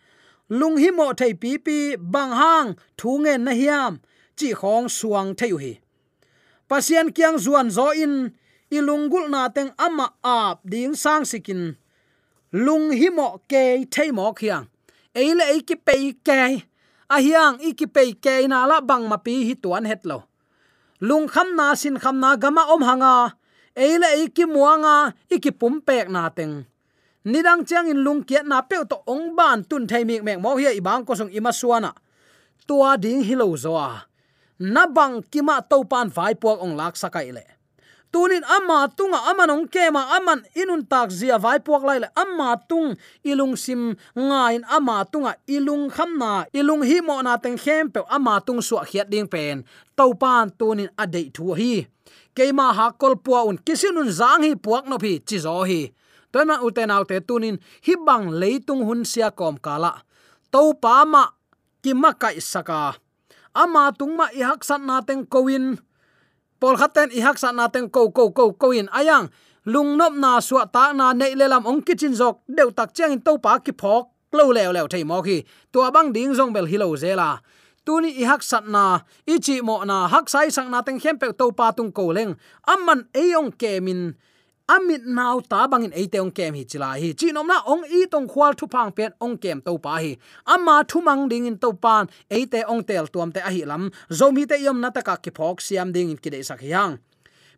Lung 0.50 0.76
hi 0.76 0.90
mo 0.90 1.14
thei 1.14 1.38
pi 1.38 1.58
pi 1.58 1.94
bang 1.96 2.34
hang 2.34 2.68
thu 2.98 3.22
nge 3.22 3.34
na 3.38 3.52
hiam. 3.54 4.02
Chi 4.34 4.50
khong 4.50 4.90
suang 4.90 5.38
thei 5.38 5.54
hi 5.62 5.72
pasian 6.68 7.12
kyang 7.12 7.37
zuan 7.37 7.68
zo 7.71 7.92
in 7.92 8.33
ilungul 8.73 9.28
na 9.30 9.49
teng 9.52 9.73
ama 9.78 10.16
ap 10.25 10.64
ding 10.64 10.97
sang 10.97 11.25
sikin. 11.25 11.76
Lung 12.54 12.94
hi 12.94 13.11
mo 13.11 13.42
ke, 13.50 13.83
thei 13.90 14.14
mo 14.14 14.30
khiang. 14.30 14.71
Eile 15.14 15.44
ei 15.54 15.62
ki 15.62 15.76
pei 15.78 16.14
ke, 16.14 16.62
a 17.11 17.16
hiang 17.18 17.59
i 17.62 17.75
ki 17.75 17.87
pei 17.87 18.14
ke 18.14 18.47
na 18.47 18.66
la 18.66 18.78
bang 18.80 19.06
ma 19.11 19.18
pi 19.18 19.47
hi 19.47 19.54
tuan 19.54 19.87
het 19.87 20.06
lo. 20.06 20.26
Lung 21.02 21.26
kham 21.26 21.54
na 21.59 21.75
sin 21.75 21.99
kham 21.99 22.18
na 22.23 22.37
gama 22.38 22.62
om 22.71 22.83
hanga 22.83 23.35
eile 23.75 24.09
ei 24.18 24.30
ki 24.30 24.47
muanga 24.47 25.14
i 25.30 25.38
ki 25.42 25.50
pum 25.50 25.83
pek 25.83 26.06
na 26.11 26.30
teng. 26.30 26.66
Nidang 27.25 27.66
chang 27.66 27.90
in 27.90 28.04
lung 28.06 28.23
kiat 28.23 28.47
na 28.47 28.62
pe 28.62 28.76
to 28.87 29.02
ong 29.06 29.35
ban 29.35 29.64
tun 29.64 29.87
thei 29.87 30.04
mi 30.04 30.21
mek 30.21 30.38
mo 30.38 30.54
hi 30.59 30.71
i 30.78 30.83
bang 30.83 31.02
ko 31.02 31.14
song 31.14 31.30
ima 31.35 31.52
suana. 31.52 31.90
Tua 32.66 32.97
ding 32.97 33.23
hilo 33.26 33.50
zoa 33.56 34.13
na 34.58 34.87
bang 34.87 35.23
kima 35.30 35.62
to 35.66 35.84
pan 35.84 36.08
vai 36.11 36.34
puak 36.34 36.62
ong 36.62 36.75
lak 36.78 36.94
sakai 36.94 37.32
le 37.34 37.44
tunin 38.14 38.46
ama 38.46 38.87
tunga 38.94 39.26
amanong 39.26 39.66
kema 39.66 40.14
aman 40.14 40.46
inun 40.54 40.87
tak 40.87 41.11
zia 41.11 41.34
vai 41.34 41.58
puak 41.58 41.82
lai 41.82 41.99
le 41.99 42.08
ama 42.14 42.54
tung 42.70 42.94
ilung 43.26 43.58
sim 43.58 43.99
ngain 44.14 44.62
ama 44.70 45.02
tunga 45.02 45.34
ilung 45.50 45.90
khamna 45.90 46.46
ilung 46.54 46.87
hi 46.87 47.02
mo 47.02 47.18
na 47.26 47.34
teng 47.42 47.58
khem 47.58 47.90
pe 47.90 48.06
ama 48.06 48.38
tung 48.38 48.62
su 48.62 48.78
khiat 48.78 49.11
ding 49.11 49.26
pen. 49.26 49.66
To 49.99 50.14
pan 50.14 50.54
tunin 50.54 50.94
adei 50.94 51.34
thu 51.34 51.58
hi. 51.58 51.90
Keima 52.38 52.70
ha 52.70 52.94
kol 52.94 53.18
puwa 53.18 53.50
un 53.50 53.58
kisinun 53.58 54.06
zang 54.14 54.46
hi 54.46 54.54
puak 54.54 54.87
no 54.87 54.94
phi 55.02 55.18
chi 55.26 55.42
zo 55.42 55.66
hi. 55.66 55.90
Toima 56.30 56.62
uten 56.62 56.94
autte 56.94 57.18
tunin 57.18 57.58
hi 57.82 57.94
bang 58.06 58.30
leitung 58.30 58.87
hun 58.87 59.02
sia 59.02 59.34
kom 59.34 59.58
kala. 59.58 60.06
To 60.54 60.70
pa 60.78 61.02
ma 61.02 61.34
ki 61.82 61.90
ma 61.99 62.14
kai 62.14 62.38
saka 62.38 62.94
ama 63.54 63.94
tungma 63.94 64.28
i 64.34 64.42
hak 64.42 64.66
san 64.66 64.87
na 64.87 65.00
teng 65.00 65.25
kowin. 65.25 65.78
Pol 66.61 66.76
khaten 66.76 67.14
i 67.14 67.20
hak 67.23 67.38
san 67.38 67.56
na 67.56 67.70
teng 67.70 67.88
ko 67.88 68.11
ko 68.11 68.34
ko 68.34 68.52
ko 68.52 68.75
in 68.75 68.90
ayang 68.90 69.30
lungnop 69.64 70.14
na 70.18 70.42
suwa 70.42 70.66
ta 70.66 70.92
na 70.92 71.14
nei 71.14 71.34
le 71.38 71.46
lam 71.49 71.64
ong 71.64 71.80
kitchen 71.87 72.12
jok. 72.12 72.42
Deu 72.50 72.75
tak 72.75 72.92
chang 72.92 73.14
in 73.14 73.23
to 73.23 73.38
pa 73.38 73.58
ki 73.58 73.73
phok. 73.73 74.11
Lo 74.34 74.50
leo 74.50 74.75
leo 74.75 74.87
thei 74.90 75.04
mo 75.06 75.23
khi. 75.23 75.46
Tua 75.73 75.94
bang 75.94 76.12
ding 76.12 76.34
jong 76.34 76.52
bel 76.52 76.66
hilo 76.66 76.90
zela 76.99 77.38
tuni 77.84 78.16
i 78.16 78.25
hak 78.25 78.42
sat 78.42 78.64
na 78.64 79.04
ichi 79.28 79.61
mo 79.61 79.84
na. 79.84 80.08
Hak 80.08 80.26
sai 80.32 80.49
sang 80.50 80.73
na 80.73 80.82
teng 80.82 80.99
khem 80.99 81.20
pe 81.20 81.32
to 81.37 81.52
pa 81.52 81.70
tung 81.70 81.92
ko 81.92 82.11
leng. 82.16 82.34
Amman 82.66 83.06
eyong 83.14 83.52
kemin 83.54 84.16
amit 84.68 85.04
nau 85.04 85.40
ta 85.44 85.66
bangin 85.68 85.92
eite 85.92 86.18
ong 86.21 86.33
kem 86.33 86.54
hi 86.54 86.64
chila 86.64 86.97
hi. 86.97 87.12
Chinom 87.12 87.47
na 87.47 87.61
ong 87.68 87.85
i 87.85 88.06
tong 88.11 88.28
khwal 88.28 88.56
thu 88.56 88.66
pang 88.66 88.92
pen 88.97 89.12
ong 89.21 89.37
kem 89.37 89.61
to 89.61 89.76
pa 89.78 90.00
hi. 90.00 90.16
Ama 90.47 90.85
thu 90.88 91.00
mang 91.00 91.28
ding 91.28 91.47
in 91.47 91.59
to 91.59 91.73
pan 91.73 92.09
eite 92.30 92.64
ong 92.64 92.83
tel 92.85 93.06
tuam 93.12 93.33
te 93.33 93.40
a 93.40 93.50
hi 93.50 93.64
lam. 93.64 93.90
Zomi 94.09 94.49
te 94.49 94.56
yom 94.64 94.80
na 94.80 94.90
ta 94.90 95.00
ka 95.00 95.16
ki 95.16 95.30
phok 95.30 95.61
siam 95.61 95.92
ding 95.92 96.11
in 96.11 96.16
kide 96.16 96.40
sak 96.44 96.62
yang. 96.62 96.99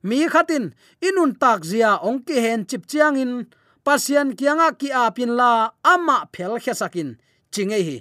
Mi 0.02 0.26
khatin 0.28 0.74
inun 1.02 1.38
tak 1.38 1.64
zia 1.64 1.98
ong 2.02 2.22
ki 2.26 2.36
hen 2.44 2.66
chip 2.66 2.86
chiang 2.86 3.16
in. 3.16 3.46
Pasian 3.86 4.34
kianga 4.34 4.74
ki 4.74 4.90
a 4.90 5.10
pin 5.14 5.36
la 5.38 5.70
ama 5.84 6.26
phel 6.34 6.58
khe 6.58 6.74
sakin 6.74 7.14
chingei 7.52 7.82
hi. 7.88 7.98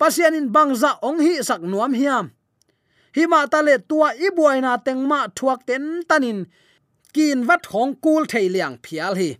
Pasian 0.00 0.34
in 0.34 0.48
bangza 0.48 0.96
ong 1.02 1.20
hi 1.20 1.42
sak 1.44 1.60
nuam 1.60 1.92
hiam. 1.92 2.32
Hima 3.12 3.44
ta 3.52 3.60
le 3.60 3.76
tua 3.76 4.16
ibuaina 4.16 4.80
tengma 4.80 5.28
thuak 5.36 5.68
ten 5.68 6.00
tanin 6.08 6.48
kin 7.14 7.46
wat 7.48 7.66
hong 7.72 7.94
kul 8.04 8.24
thei 8.32 8.48
liang 8.54 8.76
phial 8.84 9.14
hi. 9.20 9.30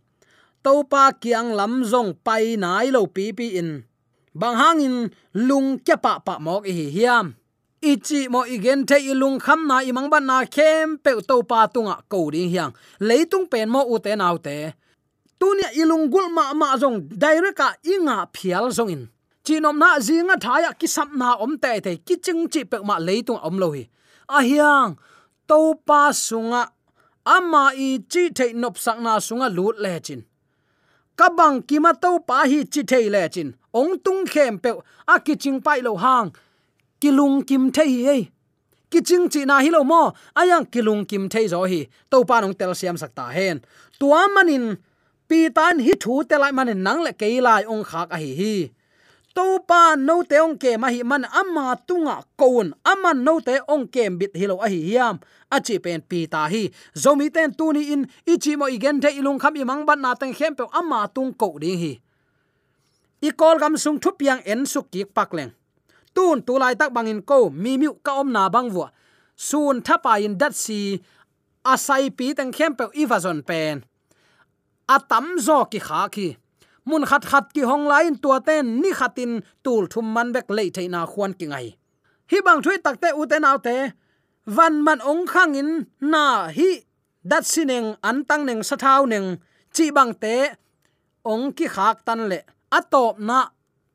To 0.64 0.82
pa 0.90 1.12
kiang 1.22 1.50
lam 1.58 1.82
zong 1.82 2.14
pai 2.24 2.56
nai 2.56 2.86
lo 2.94 3.06
pi 3.06 3.32
pi 3.38 3.46
in. 3.60 3.70
Bang 4.34 4.56
hang 4.56 4.80
in 4.80 4.96
lung 5.48 5.78
kya 5.84 5.96
pa 6.04 6.18
pa 6.26 6.38
mok 6.38 6.64
hi 6.66 6.86
hiam. 6.96 7.34
Ichi 7.82 8.28
mo 8.28 8.42
igen 8.46 8.86
the 8.86 8.96
ilung 9.10 9.40
kham 9.40 9.66
na 9.66 9.82
imang 9.82 10.08
ban 10.08 10.26
na 10.26 10.44
khem 10.44 10.98
pe 11.04 11.10
to 11.28 11.42
pa 11.42 11.66
tunga 11.66 11.96
ko 12.08 12.30
ding 12.30 12.48
hiang. 12.48 12.72
Leitung 13.00 13.50
pen 13.50 13.68
mo 13.68 13.82
u 13.82 13.98
te 13.98 14.14
nau 14.14 14.38
te. 14.38 14.72
Tunia 15.40 15.68
ilung 15.74 16.06
gul 16.12 16.28
ma 16.30 16.54
ma 16.54 16.76
zong 16.78 17.08
direct 17.10 17.56
ka 17.56 17.74
inga 17.82 18.28
phial 18.32 18.70
zong 18.70 18.90
in. 18.94 19.02
Chinom 19.44 19.76
na 19.78 19.98
zinga 19.98 20.38
thaya 20.38 20.70
ki 20.78 20.86
sap 20.86 21.10
na 21.12 21.34
om 21.34 21.58
te 21.58 21.80
te. 21.80 21.96
Ki 22.06 22.16
ching 22.22 22.46
chi 22.46 22.62
pe 22.62 22.78
ma 22.86 22.96
leitung 22.98 23.40
om 23.42 23.58
lo 23.58 23.72
hi. 23.74 23.88
A 24.28 24.38
hiang 24.46 24.96
to 25.48 25.74
pa 25.84 26.14
sunga 26.14 26.70
ama 27.24 27.72
i 27.76 27.98
chi 28.08 28.28
the 28.28 28.52
nop 28.52 28.78
sak 28.78 28.98
na 29.00 29.18
sunga 29.18 29.48
lut 29.54 29.78
le 29.78 30.00
chin. 30.00 30.24
Kabang 31.16 31.62
kima 31.62 31.92
to 32.00 32.18
pa 32.20 32.44
hi 32.44 32.64
chi 32.64 32.82
the 32.82 33.10
le 33.10 33.28
chin. 33.28 33.54
Ong 33.74 33.98
tung 34.04 34.26
khem 34.26 34.58
pe 34.58 34.70
a 35.08 35.20
ki 35.20 35.36
ching 35.36 35.60
pai 35.60 35.80
lo 35.80 35.96
hang. 35.96 36.32
Kilung 37.00 37.46
kim 37.46 37.70
thei 37.72 38.06
ei. 38.14 38.30
Ki 38.90 39.00
ching 39.00 39.28
chi 39.28 39.44
na 39.44 39.60
hi 39.60 39.70
lo 39.70 39.84
mo. 39.84 40.12
Ayang 40.36 40.66
kilung 40.66 41.08
kim 41.08 41.28
the 41.28 41.48
zo 41.48 41.64
hi. 41.64 41.88
To 42.10 42.24
pa 42.24 42.40
nong 42.40 42.54
tel 42.54 42.74
siam 42.74 42.96
sak 42.96 43.14
ta 43.14 43.28
hen. 43.28 43.60
Tua 43.98 44.28
manin 44.34 44.76
pi 45.28 45.48
tan 45.48 45.78
hi 45.78 45.92
thu 46.00 46.24
te 46.24 46.36
lai 46.38 46.50
manin 46.50 46.82
nang 46.82 47.02
le 47.02 47.12
ke 47.12 47.40
lai 47.40 47.62
ong 47.64 47.84
khak 47.84 48.08
a 48.10 48.18
hi 48.18 48.32
hi 48.40 48.54
to 49.34 49.58
pa 49.68 49.96
no 49.96 50.22
te 50.22 50.36
ong 50.40 50.56
ke 50.60 50.76
ma 50.80 50.88
hi 50.92 51.02
man 51.02 51.24
ama 51.24 51.76
tunga 51.88 52.20
koun, 52.36 52.72
ama 52.84 53.12
no 53.14 53.40
te 53.40 53.58
ong 53.68 53.88
kem 53.88 54.18
bit 54.20 54.36
hilo 54.36 54.56
a 54.60 54.68
hi 54.68 54.80
hiam. 54.88 55.20
A 55.52 55.60
chi 55.60 55.76
pen 55.84 56.00
pi 56.00 56.26
ta 56.26 56.48
hi. 56.52 56.68
Zomi 56.94 57.28
ten 57.32 57.52
tu 57.54 57.72
ni 57.72 57.92
in, 57.92 58.06
ichi 58.24 58.56
mo 58.56 58.66
igen 58.66 59.00
te 59.00 59.08
ilung 59.18 59.40
kham 59.40 59.56
i 59.56 59.64
mang 59.64 59.84
ban 59.88 60.00
na 60.00 60.14
teng 60.14 60.32
khem 60.32 60.54
pe 60.54 60.64
ama 60.72 61.08
tung 61.14 61.32
ko 61.32 61.58
ding 61.60 61.78
hi. 61.78 61.92
I 63.22 63.30
kol 63.30 63.58
gam 63.58 63.76
sung 63.76 64.00
thup 64.00 64.20
yang 64.22 64.40
en 64.44 64.66
suk 64.66 64.90
ki 64.92 65.04
pak 65.04 65.30
leng. 65.36 65.52
Tun 66.14 66.42
tu 66.46 66.58
lai 66.58 66.74
tak 66.74 66.92
bangin 66.92 67.20
ko 67.22 67.48
mi 67.50 67.76
mi 67.80 67.88
ka 68.02 68.20
om 68.20 68.32
na 68.32 68.48
bang 68.48 68.68
vu 68.68 68.84
sun 69.36 69.82
thapa 69.82 70.20
in 70.20 70.38
dat 70.38 70.54
si, 70.54 71.00
asai 71.64 72.10
pi 72.10 72.34
teng 72.34 72.52
khem 72.52 72.72
pe 72.78 72.84
i 72.94 73.04
va 73.10 73.18
zon 73.20 73.42
pen. 73.42 73.84
Atam 74.88 75.38
zo 75.38 75.64
ki 75.64 75.78
kha 75.78 76.08
ki 76.14 76.28
mun 76.84 77.04
khat 77.10 77.24
khat 77.30 77.44
ki 77.54 77.62
hong 77.70 77.86
lain 77.92 78.14
tua 78.22 78.38
ten, 78.40 78.80
ni 78.82 78.90
khatin 78.92 79.40
tul 79.64 79.86
thum 79.92 80.06
man 80.14 80.32
bek 80.34 80.46
lei 80.56 80.68
theina 80.74 81.00
khuan 81.06 81.32
ki 81.38 81.46
ngai. 81.46 81.66
Hi 82.30 82.38
bang 82.46 82.60
thui 82.64 82.76
takte 82.84 83.08
u 83.20 83.26
te 83.30 83.38
nau 83.38 83.58
te, 83.66 83.76
van 84.56 84.74
man 84.84 84.98
ong 85.10 85.26
khang 85.32 85.54
in 85.54 85.70
na 86.00 86.24
hi 86.56 86.70
dat 87.30 87.44
sineng 87.52 87.88
an 88.02 88.24
tang 88.28 88.44
neng, 88.46 88.62
sa 88.62 88.76
thau 88.76 89.06
neng, 89.06 89.36
chi 89.74 89.90
bang 89.96 90.12
te, 90.22 90.34
ong 91.32 91.52
ki 91.56 91.66
khak 91.74 92.04
tan 92.06 92.28
le. 92.30 92.38
Atop 92.78 93.18
na 93.18 93.38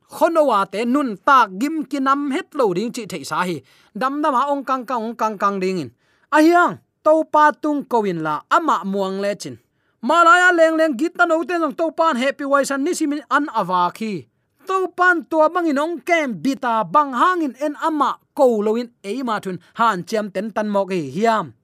khonowa 0.09 0.59
te, 0.71 0.85
nun 0.85 1.17
ta 1.27 1.47
gim 1.59 1.83
ki 1.89 1.99
nam 1.99 2.31
het 2.31 2.55
lo 2.55 2.73
ding 2.73 2.91
chi 2.95 3.03
thei 3.11 3.23
sa 3.23 3.43
hi. 3.43 3.57
Dam 4.01 4.21
dam 4.21 4.33
ha 4.33 4.43
ong 4.53 4.63
kang 4.63 4.85
kang, 4.85 5.03
ong 5.07 5.15
kang 5.15 5.37
kang 5.37 5.59
ding 5.59 5.79
in. 5.83 5.89
A 6.31 6.39
hiang, 6.45 6.77
to 7.03 7.23
pa 7.33 7.51
tung 7.51 7.83
kowin 7.91 8.19
la 8.21 8.41
ama 8.49 8.83
muang 8.85 9.19
le 9.23 9.35
chin 9.35 9.57
malaya 10.01 10.53
leng 10.53 10.77
leng 10.77 10.93
git 10.97 11.17
na 11.17 11.25
no 11.25 11.43
ten 11.43 11.61
nong 11.61 11.73
to 11.73 11.89
pan 11.91 12.15
happy 12.15 12.45
wai 12.45 12.63
san 12.63 12.83
ni 12.83 12.93
simin 12.93 13.21
an 13.31 13.49
awa 13.53 13.89
khi 13.93 14.25
to 14.67 14.87
pan 14.91 15.23
to 15.25 15.39
bang 15.49 15.71
in 15.71 15.79
ong 15.79 15.95
kem 16.03 16.35
bita 16.43 16.83
bang 16.83 17.15
hangin 17.15 17.55
en 17.63 17.73
ama 17.81 18.19
ko 18.37 18.61
loin 18.61 18.91
e 19.01 19.23
ma 19.23 19.39
thun 19.39 19.57
han 19.79 20.03
chem 20.03 20.29
ten 20.29 20.51
tan 20.51 20.67
mok 20.69 20.91
hi 20.91 21.01
hiam. 21.15 21.55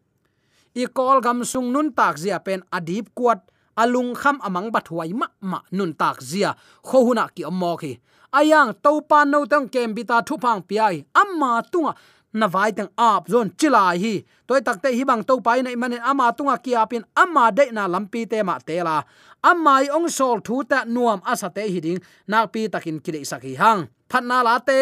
I 0.73 0.85
kol 0.89 1.21
gam 1.21 1.45
sung 1.45 1.69
nun 1.69 1.93
tak 1.93 2.17
zia 2.17 2.41
pen 2.41 2.65
adip 2.73 3.13
kuat, 3.13 3.45
alung 3.77 4.17
kham 4.17 4.41
amang 4.41 4.73
bathuai 4.73 5.13
ma 5.13 5.27
ma 5.41 5.59
nun 5.69 5.93
tak 5.93 6.17
zia. 6.29 6.57
Kho 6.81 7.05
huna 7.05 7.29
ki 7.35 7.43
ammo 7.45 7.77
hi 7.77 7.91
e. 7.93 7.99
ayang 8.33 8.73
to 8.81 9.01
pan 9.09 9.29
no 9.29 9.45
tang 9.45 9.69
kem 9.69 9.93
bita 9.93 10.25
thu 10.25 10.35
phang 10.41 10.65
piai, 10.65 11.05
amma 11.13 11.61
tunga 11.71 11.93
na 12.33 12.47
vai 12.47 12.71
tang 12.77 12.91
ap 12.97 13.29
zon 13.31 13.47
chilai 13.59 13.95
hi. 14.03 14.13
Toy 14.47 14.61
takte 14.65 14.89
hi 14.97 15.03
bang 15.09 15.23
to 15.23 15.39
pai 15.45 15.61
nei 15.61 15.75
manin 15.75 16.01
ama 16.01 16.33
tunga 16.37 16.57
kia 16.57 16.85
pin 16.89 17.05
ama 17.15 17.51
de 17.57 17.65
na 17.71 17.87
lampi 17.93 18.25
te 18.31 18.43
ma 18.43 18.57
te 18.67 18.75
la. 18.87 18.97
Amma 19.49 19.75
ong 19.95 20.09
sol 20.09 20.37
thu 20.45 20.63
ta 20.63 20.79
nuam 20.85 21.19
asa 21.31 21.49
te 21.49 21.63
hi 21.73 21.79
ding. 21.85 21.99
Nak 22.27 22.51
pi 22.53 22.67
takin 22.73 22.97
kile 23.03 23.21
saki 23.25 23.53
hang. 23.61 23.87
Phat 24.09 24.23
na 24.29 24.41
la 24.47 24.57
te. 24.59 24.79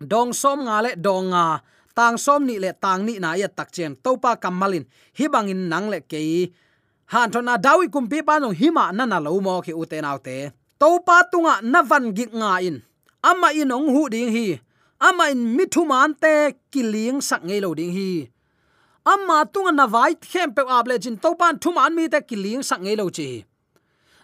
Dong 0.00 0.32
som 0.32 0.58
nga 0.66 0.76
le 0.84 0.90
dong 0.96 1.32
nga. 1.32 1.46
Tang 1.94 2.18
som 2.18 2.42
ni 2.48 2.58
le 2.58 2.70
tang 2.84 3.06
ni 3.06 3.14
na 3.22 3.38
ya 3.40 3.48
tak 3.48 3.70
chen 3.74 3.94
to 4.04 4.18
pa 4.22 4.34
kamalin 4.42 4.84
hi 5.18 5.24
bangin 5.32 5.70
nang 5.70 5.86
le 5.92 5.98
ke 6.10 6.20
han 7.12 7.30
thona 7.30 7.54
dawi 7.60 7.86
kumpi 7.92 8.18
pa 8.26 8.40
no 8.42 8.48
hima 8.50 8.90
na 8.96 9.04
na 9.06 9.18
lo 9.20 9.38
mo 9.40 9.60
ki 9.64 9.72
ute 9.72 9.98
naw 10.02 10.18
te. 10.18 10.50
To 10.80 10.98
pa 11.06 11.22
tunga 11.30 11.54
na 11.62 11.80
van 11.90 12.10
gi 12.16 12.26
nga 12.40 12.58
in. 12.68 12.76
Ama 13.22 13.48
inong 13.54 13.88
hu 13.94 14.02
ding 14.12 14.30
hi 14.34 14.58
ama 15.08 15.24
in 15.34 15.42
mithu 15.56 15.82
man 15.90 16.10
te 16.22 16.34
kiling 16.72 17.18
sak 17.28 17.42
ngei 17.46 17.60
lo 17.64 17.70
ding 17.78 17.92
hi. 17.96 18.10
Amma 19.12 19.38
tunga 19.52 19.72
na 19.78 19.86
vai 19.94 20.12
khem 20.30 20.48
pe 20.56 20.62
ap 20.76 20.84
le 20.90 20.96
jin 21.04 21.16
topan 21.22 21.54
thu 21.62 21.68
man 21.76 21.92
mi 21.96 22.04
te 22.12 22.18
kiling 22.28 22.62
sak 22.68 22.80
ngei 22.84 22.96
lo 23.00 23.06
chi. 23.16 23.28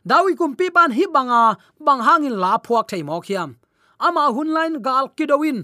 Dawi 0.08 0.32
kum 0.40 0.52
pi 0.58 0.66
ban 0.76 0.90
hi 0.96 1.04
banga, 1.14 1.42
bang 1.86 2.00
hangin 2.06 2.36
la 2.42 2.52
phuak 2.64 2.84
thei 2.90 3.02
mo 3.08 3.16
khiam. 3.26 3.50
Ama 4.06 4.24
hun 4.34 4.48
line 4.56 4.76
gal 4.86 5.04
kidowin, 5.16 5.58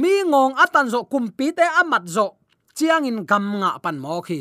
mi 0.00 0.12
ngong 0.30 0.54
atan 0.64 0.86
zo 0.92 1.00
kum 1.12 1.24
pi 1.38 1.46
te 1.58 1.64
amat 1.80 2.04
zo 2.16 2.26
chiang 2.76 3.04
in 3.10 3.18
gam 3.30 3.44
nga 3.60 3.70
pan 3.84 3.96
mo 4.04 4.20
khi. 4.26 4.40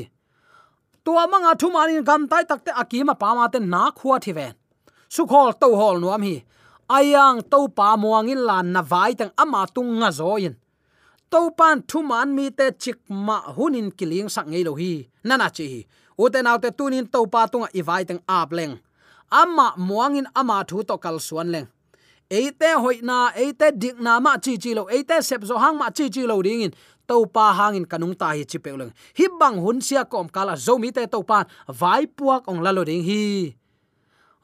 Tua 1.04 1.24
manga 1.32 1.52
thu 1.60 1.68
man 1.76 1.90
in 1.90 2.04
gam 2.10 2.22
tai 2.32 2.44
takte 2.50 2.72
akima 2.82 3.14
pa 3.22 3.30
ma 3.38 3.46
te 3.54 3.60
na 3.60 3.82
khuwa 3.98 4.18
thi 4.24 4.32
ven. 4.38 4.54
Su 5.14 5.22
khol 5.32 5.50
to 5.62 5.68
hol 5.80 5.96
nuam 6.04 6.22
hi 6.28 6.36
ayang 6.98 7.42
to 7.52 7.60
pa 7.78 7.88
muangin 8.02 8.42
lan 8.50 8.68
na 8.74 8.82
vai 8.92 9.12
tang 9.20 9.34
ama 9.44 9.62
tung 9.76 9.92
nga 10.00 10.10
zo 10.20 10.38
in 10.38 10.56
to 11.34 11.50
pan 11.58 11.82
thu 11.90 12.00
man 12.10 12.30
mi 12.38 12.46
te 12.58 12.68
chik 12.84 12.98
ma 13.28 13.38
hunin 13.56 13.88
kiling 13.98 14.30
sak 14.36 14.46
ngei 14.52 14.64
lo 14.68 14.74
hi 14.82 14.92
nana 15.28 15.48
chi 15.56 15.66
hi. 15.74 15.82
U 16.22 16.30
te 16.30 16.40
te 16.62 16.70
tunin 16.78 17.06
to 17.14 17.26
pa 17.34 17.42
tunga 17.52 17.68
i 17.74 17.82
vai 17.82 18.04
tang 18.06 18.22
ap 18.28 18.50
leng. 18.58 18.78
Ama 19.32 19.74
muangin 19.78 20.28
ama 20.36 20.64
thu 20.70 20.84
to 20.84 20.96
kal 20.98 21.18
suan 21.20 21.48
leng. 21.54 21.68
Eite 22.30 22.70
hoina 22.84 23.34
eite 23.36 23.68
dik 23.82 23.98
na 24.00 24.20
ma 24.20 24.38
chi 24.38 24.58
chi 24.58 24.74
lo 24.78 24.84
eite 24.96 25.22
sep 25.22 25.42
zo 25.50 25.58
hang 25.58 25.78
ma 25.78 25.90
chi 25.98 26.06
chi 26.14 26.22
lo 26.30 26.42
dingin 26.42 26.72
to 27.08 27.26
pa 27.26 27.46
hangin 27.58 27.86
kanung 27.92 28.16
ta 28.22 28.28
hi 28.38 28.44
chi 28.52 28.58
pe 28.64 28.72
leng. 28.80 28.92
Hi 29.18 29.26
bang 29.40 29.58
hun 29.64 29.82
sia 29.82 30.06
kom 30.06 30.28
kala 30.30 30.54
zo 30.66 30.78
mi 30.78 30.92
te 30.92 31.04
to 31.14 31.20
pan 31.30 31.46
vai 31.68 32.06
puak 32.06 32.48
ong 32.52 32.62
lalo 32.66 32.84
ding 32.90 33.04
hi 33.10 33.24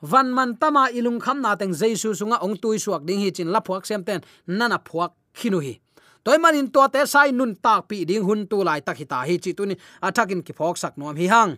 van 0.02 0.32
man 0.32 0.56
tama 0.56 0.90
ilung 0.92 1.20
kham 1.20 1.42
na 1.42 1.56
teng 1.56 1.74
jaisu 1.74 2.16
sunga 2.16 2.40
ong 2.46 2.56
tui 2.62 2.80
suak 2.80 3.04
ding 3.08 3.20
hi 3.20 3.32
chin 3.32 3.52
la 3.52 3.60
phuak 3.60 3.86
sem 3.86 4.04
ten 4.04 4.22
nana 4.48 4.78
phuak 4.80 5.12
khinu 5.36 5.60
hi. 5.60 5.80
Toy 6.24 6.38
manin 6.38 6.68
to 6.72 6.84
te 6.94 7.06
sai 7.06 7.32
nun 7.32 7.56
tak 7.56 7.88
pi 7.88 8.06
ding 8.06 8.24
hun 8.24 8.48
tu 8.48 8.64
lai 8.64 8.80
tak 8.82 8.98
hita 9.00 9.24
hi 9.28 9.36
chi 9.44 9.52
tuni 9.58 9.76
athakin 10.02 10.42
ki 10.44 10.54
phok 10.54 10.78
sak 10.78 10.94
nom 10.98 11.16
hi 11.16 11.28
hang. 11.28 11.58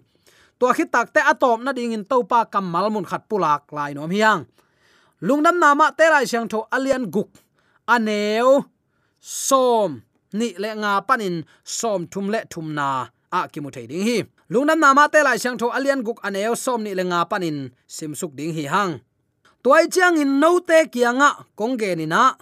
To 0.60 0.74
khi 0.74 0.86
tak 0.86 1.14
te 1.14 1.22
atom 1.22 1.64
na 1.66 1.72
ding 1.74 1.94
in 1.94 2.06
to 2.06 2.24
pa 2.24 2.46
kamal 2.46 2.90
mun 2.94 3.06
khat 3.06 3.26
pulak 3.30 3.72
lai 3.74 3.94
nom 3.94 4.10
hi 4.10 4.22
hang. 4.22 4.46
Lungnam 5.22 5.58
nama 5.60 5.92
te 5.98 6.06
lai 6.14 6.26
siang 6.26 6.48
tho 6.52 6.60
alian 6.76 7.06
guk. 7.14 7.30
Aneu 7.88 8.66
som 9.20 10.02
ni 10.34 10.54
le 10.62 10.70
nga 10.82 11.02
panin 11.08 11.36
som 11.64 12.08
thum 12.12 12.26
le 12.34 12.40
thum 12.52 12.74
na 12.78 12.88
a 13.38 13.40
ki 13.52 13.60
mu 13.62 13.70
thei 13.76 13.86
ding 13.92 14.06
hi 14.10 14.18
lungna 14.52 14.76
nama 14.76 15.08
te 15.14 15.20
lai 15.24 15.40
siang 15.40 15.58
tho 15.60 15.68
alian 15.78 16.04
guk 16.04 16.20
aneo 16.28 16.54
som 16.64 16.84
ni 16.84 16.92
lenga 17.00 17.20
panin 17.32 17.58
simsuk 17.96 18.32
ding 18.38 18.54
hi 18.58 18.66
hang. 18.74 18.94
Toy 19.64 19.88
chiang 19.94 20.20
in 20.24 20.40
no 20.42 20.60
te 20.60 20.78
kianga 20.94 21.30
kongge 21.58 21.96
ni 21.96 22.06
na. 22.06 22.36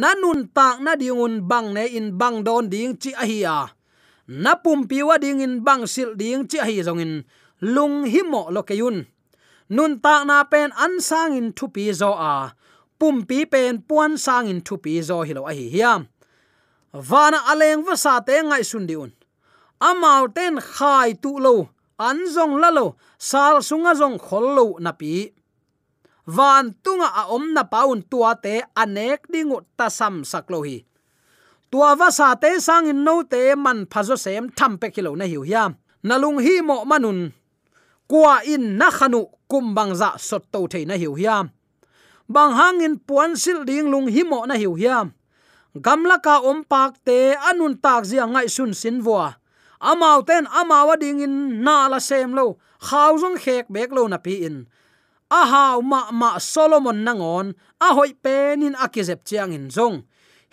Nanun 0.00 0.50
tak 0.56 0.76
na 0.84 0.92
dingun 1.00 1.34
bang 1.50 1.68
ne 1.76 1.84
in 1.98 2.18
bang 2.20 2.42
don 2.46 2.66
ding 2.72 2.92
chi 3.02 3.10
a 3.22 3.24
hi 3.30 3.38
a. 3.46 3.58
Na 4.26 4.52
pum 4.62 4.80
piwa 4.90 5.14
ding 5.22 5.40
in 5.40 5.54
bang 5.66 5.86
sil 5.92 6.10
ding 6.20 6.42
chi 6.50 6.58
a 6.58 6.66
hi 6.68 6.82
zong 6.86 7.00
in. 7.04 7.14
Lung 7.74 7.96
hi 8.12 8.20
mo 8.32 8.42
lo 8.54 8.62
ke 8.68 8.74
yun. 8.74 9.06
Nun 9.70 9.92
tak 10.04 10.26
na 10.26 10.44
pen 10.52 10.70
an 10.84 11.00
sang 11.08 11.32
in 11.38 11.48
thu 11.56 11.66
pi 11.74 11.92
zo 12.00 12.10
a. 12.12 12.34
Pum 12.98 13.22
pi 13.28 13.38
pen 13.52 13.78
puan 13.88 14.18
sang 14.18 14.50
in 14.52 14.60
thu 14.66 14.74
pi 14.84 14.98
zo 15.08 15.22
hi 15.26 15.32
lo 15.38 15.46
a 15.50 15.52
hi 15.54 15.66
hiam 15.74 16.02
vana 16.92 17.38
aleng 17.52 17.84
va 17.84 17.96
sa 17.96 18.20
te 18.20 18.42
ngai 18.42 18.64
sun 18.64 18.86
diun 18.88 19.10
amau 19.80 20.28
ten 20.28 20.58
khai 20.60 21.14
tu 21.22 21.38
lo, 21.38 21.68
an 21.98 22.18
zong 22.34 22.58
la 22.62 22.70
lo, 22.70 22.96
sal 23.18 23.62
sunga 23.62 23.94
zong 23.94 24.18
khol 24.18 24.46
lo 24.56 24.66
na 24.78 24.92
pi. 24.92 25.30
Van 26.26 26.74
tunga 26.84 27.08
a 27.20 27.22
om 27.32 27.54
na 27.56 27.62
paun 27.64 28.02
tua 28.10 28.34
te 28.34 28.60
anek 28.76 29.20
dingu 29.32 29.58
ta 29.78 29.88
sam 29.88 30.24
sak 30.24 30.50
lo 30.52 30.60
hi. 30.62 30.84
Tua 31.70 31.96
va 31.96 32.08
sa 32.10 32.34
te 32.34 32.60
sang 32.60 32.88
in 32.88 33.04
no 33.04 33.22
te 33.22 33.54
man 33.54 33.86
phazo 33.92 34.16
sem 34.16 34.48
tham 34.56 34.78
pe 34.80 34.88
kilo 34.94 35.14
na 35.16 35.24
hiu 35.24 35.42
hiam. 35.48 35.72
Nalung 36.04 36.38
hi 36.44 36.60
mo 36.60 36.84
manun. 36.84 37.32
Kwa 38.08 38.40
in 38.44 38.76
na 38.78 38.88
khanu 38.90 39.24
kumbang 39.50 39.94
za 39.96 40.16
sot 40.16 40.52
to 40.52 40.68
the 40.68 40.84
na 40.84 40.94
hiu 41.00 41.16
hiam. 41.16 41.48
Bang 42.28 42.52
hang 42.52 42.80
in 42.84 42.96
puan 43.00 43.36
sil 43.40 43.64
ding 43.68 43.88
lung 43.92 44.08
hi 44.08 44.22
mo 44.22 44.44
na 44.44 44.54
hiu 44.54 44.76
hiam. 44.76 45.12
Gamla 45.76 46.20
ka 46.20 46.40
om 46.44 46.64
pak 46.64 47.04
te 47.04 47.36
anun 47.36 47.76
tak 47.80 48.04
zia 48.04 48.24
ngai 48.28 48.48
sun 48.48 48.72
sin 48.74 49.00
vua 49.00 49.36
amau 49.80 50.22
ten 50.26 50.46
amawa 50.46 50.98
ding 50.98 51.20
in 51.20 51.62
na 51.64 51.88
la 51.88 51.98
sem 51.98 52.32
lo. 52.32 52.58
Khaw 52.78 53.18
jong 53.18 53.38
khek 53.38 53.66
bek 53.70 53.90
lo 53.90 54.06
na 54.06 54.18
pi 54.18 54.46
in. 54.46 54.66
A 55.30 55.44
haw 55.44 55.80
ma 55.82 56.10
ma 56.10 56.38
solomon 56.38 57.04
nangon 57.04 57.52
a 57.80 57.88
hoi 57.96 58.12
penin 58.24 58.78
akizep 58.78 59.24
chiang 59.28 59.52
in 59.52 59.68
zong. 59.68 60.04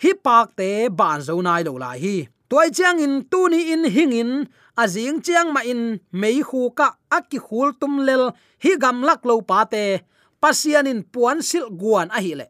Hi 0.02 0.12
pak 0.12 0.56
te 0.58 0.88
ban 0.88 1.22
zo 1.22 1.40
nai 1.40 1.62
lo 1.62 1.78
lai 1.78 1.98
hi. 1.98 2.16
Toy 2.50 2.68
chiang 2.70 3.00
in 3.00 3.24
tu 3.30 3.48
ni 3.48 3.72
in 3.72 3.84
hing 3.88 4.12
in 4.12 4.32
azing 4.76 5.24
chiang 5.24 5.48
ma 5.54 5.60
in 5.64 6.00
mei 6.12 6.42
khu 6.42 6.70
ka 6.78 6.98
akki 7.10 7.38
khul 7.40 7.72
tum 7.80 8.04
lel, 8.06 8.30
hi 8.62 8.76
gam 8.82 9.02
lak 9.02 9.24
lo 9.24 9.40
pa 9.40 9.64
te. 9.64 10.04
Pasian 10.42 10.86
in 10.86 11.00
puan 11.02 11.40
sil 11.48 11.66
guan 11.80 12.12
a 12.12 12.20
hi 12.20 12.34
le. 12.38 12.46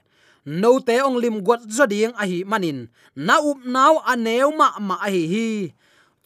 No 0.47 0.79
te 0.79 0.99
ong 1.03 1.19
lim 1.23 1.43
got 1.47 1.63
zoding 1.77 2.13
a 2.19 2.25
hi 2.27 2.43
manin. 2.51 2.89
Na 3.15 3.39
up 3.39 3.61
naw 3.65 4.03
aneu 4.13 4.51
ma 4.59 4.69
ma 4.89 4.97
a 5.07 5.09
hi 5.15 5.25
hi 5.33 5.49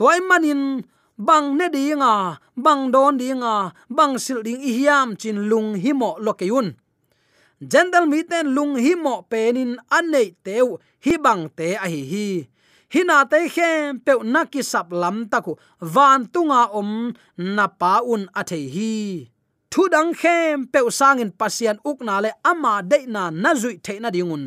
toy 0.00 0.18
manin 0.28 0.62
bang 1.26 1.48
ne 1.58 1.66
dinga 1.76 2.14
bang 2.64 2.82
don 2.94 3.14
dinga 3.20 3.54
bang 3.96 4.14
sil 4.24 4.40
ding 4.46 4.62
hiam 4.76 5.08
chin 5.20 5.38
lung 5.50 5.70
himo 5.82 6.10
lokeyun 6.24 6.68
jendal 7.60 8.08
mi 8.08 8.24
ten 8.24 8.46
lung 8.56 8.74
himo 8.80 9.28
penin 9.30 9.76
anei 9.92 10.32
teu, 10.44 10.80
hi 11.04 11.14
bang 11.24 11.48
te 11.56 11.76
a 11.76 11.86
hi 11.92 12.02
hi. 12.12 12.28
Hina 12.90 13.24
te 13.30 13.48
khem 13.54 14.00
pe 14.04 14.12
na 14.24 14.44
ki 14.52 14.62
sap 14.62 14.88
lam 14.90 15.28
taku 15.30 15.54
van 15.80 16.26
tunga 16.32 16.62
om 16.72 17.12
na 17.36 17.66
pa 17.80 18.00
un 18.02 18.26
a 18.40 18.42
thei 18.50 18.66
hi. 18.74 18.94
Thu 19.70 19.82
dang 19.88 20.12
khem 20.20 20.66
pe 20.72 20.80
sang 20.90 21.20
in 21.20 21.30
pasian 21.30 21.78
uk 21.84 22.00
na 22.00 22.20
le 22.24 22.30
ama 22.50 22.82
de 22.90 22.98
na 23.06 23.30
na 23.30 23.50
zui 23.54 23.76
the 23.84 23.94
na 24.00 24.10
dingun 24.10 24.44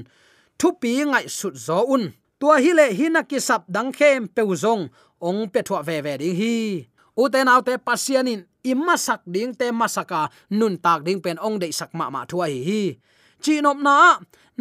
thu 0.60 0.68
pi 0.82 0.92
ngai 1.06 1.26
sut 1.38 1.56
zo 1.56 1.80
un. 1.96 2.04
Tua 2.40 2.56
hi 2.64 2.72
le 2.80 2.86
hina 2.98 3.22
ki 3.24 3.40
sap 3.40 3.64
dang 3.76 3.92
khem 3.98 4.28
pe 4.36 4.42
zong 4.64 4.84
ong 5.28 5.48
pe 5.54 5.60
thwa 5.68 5.80
ve 5.88 5.98
ve 6.06 6.14
ding 6.22 6.38
hi. 6.42 6.56
U 7.22 7.24
te 7.34 7.40
nau 7.48 7.62
te 7.68 7.74
pasianin 7.88 8.42
imma 8.72 8.96
sak 9.06 9.22
ding 9.34 9.54
te 9.60 9.68
masaka, 9.80 10.22
nun 10.58 10.76
tak 10.86 11.00
ding 11.06 11.22
pen 11.24 11.38
ong 11.48 11.58
de 11.62 11.68
sak 11.80 11.92
ma 11.98 12.06
ma 12.14 12.22
thua 12.30 12.46
hi 12.52 12.60
hi. 12.70 12.84
Chinop 13.44 13.80
na 13.86 13.96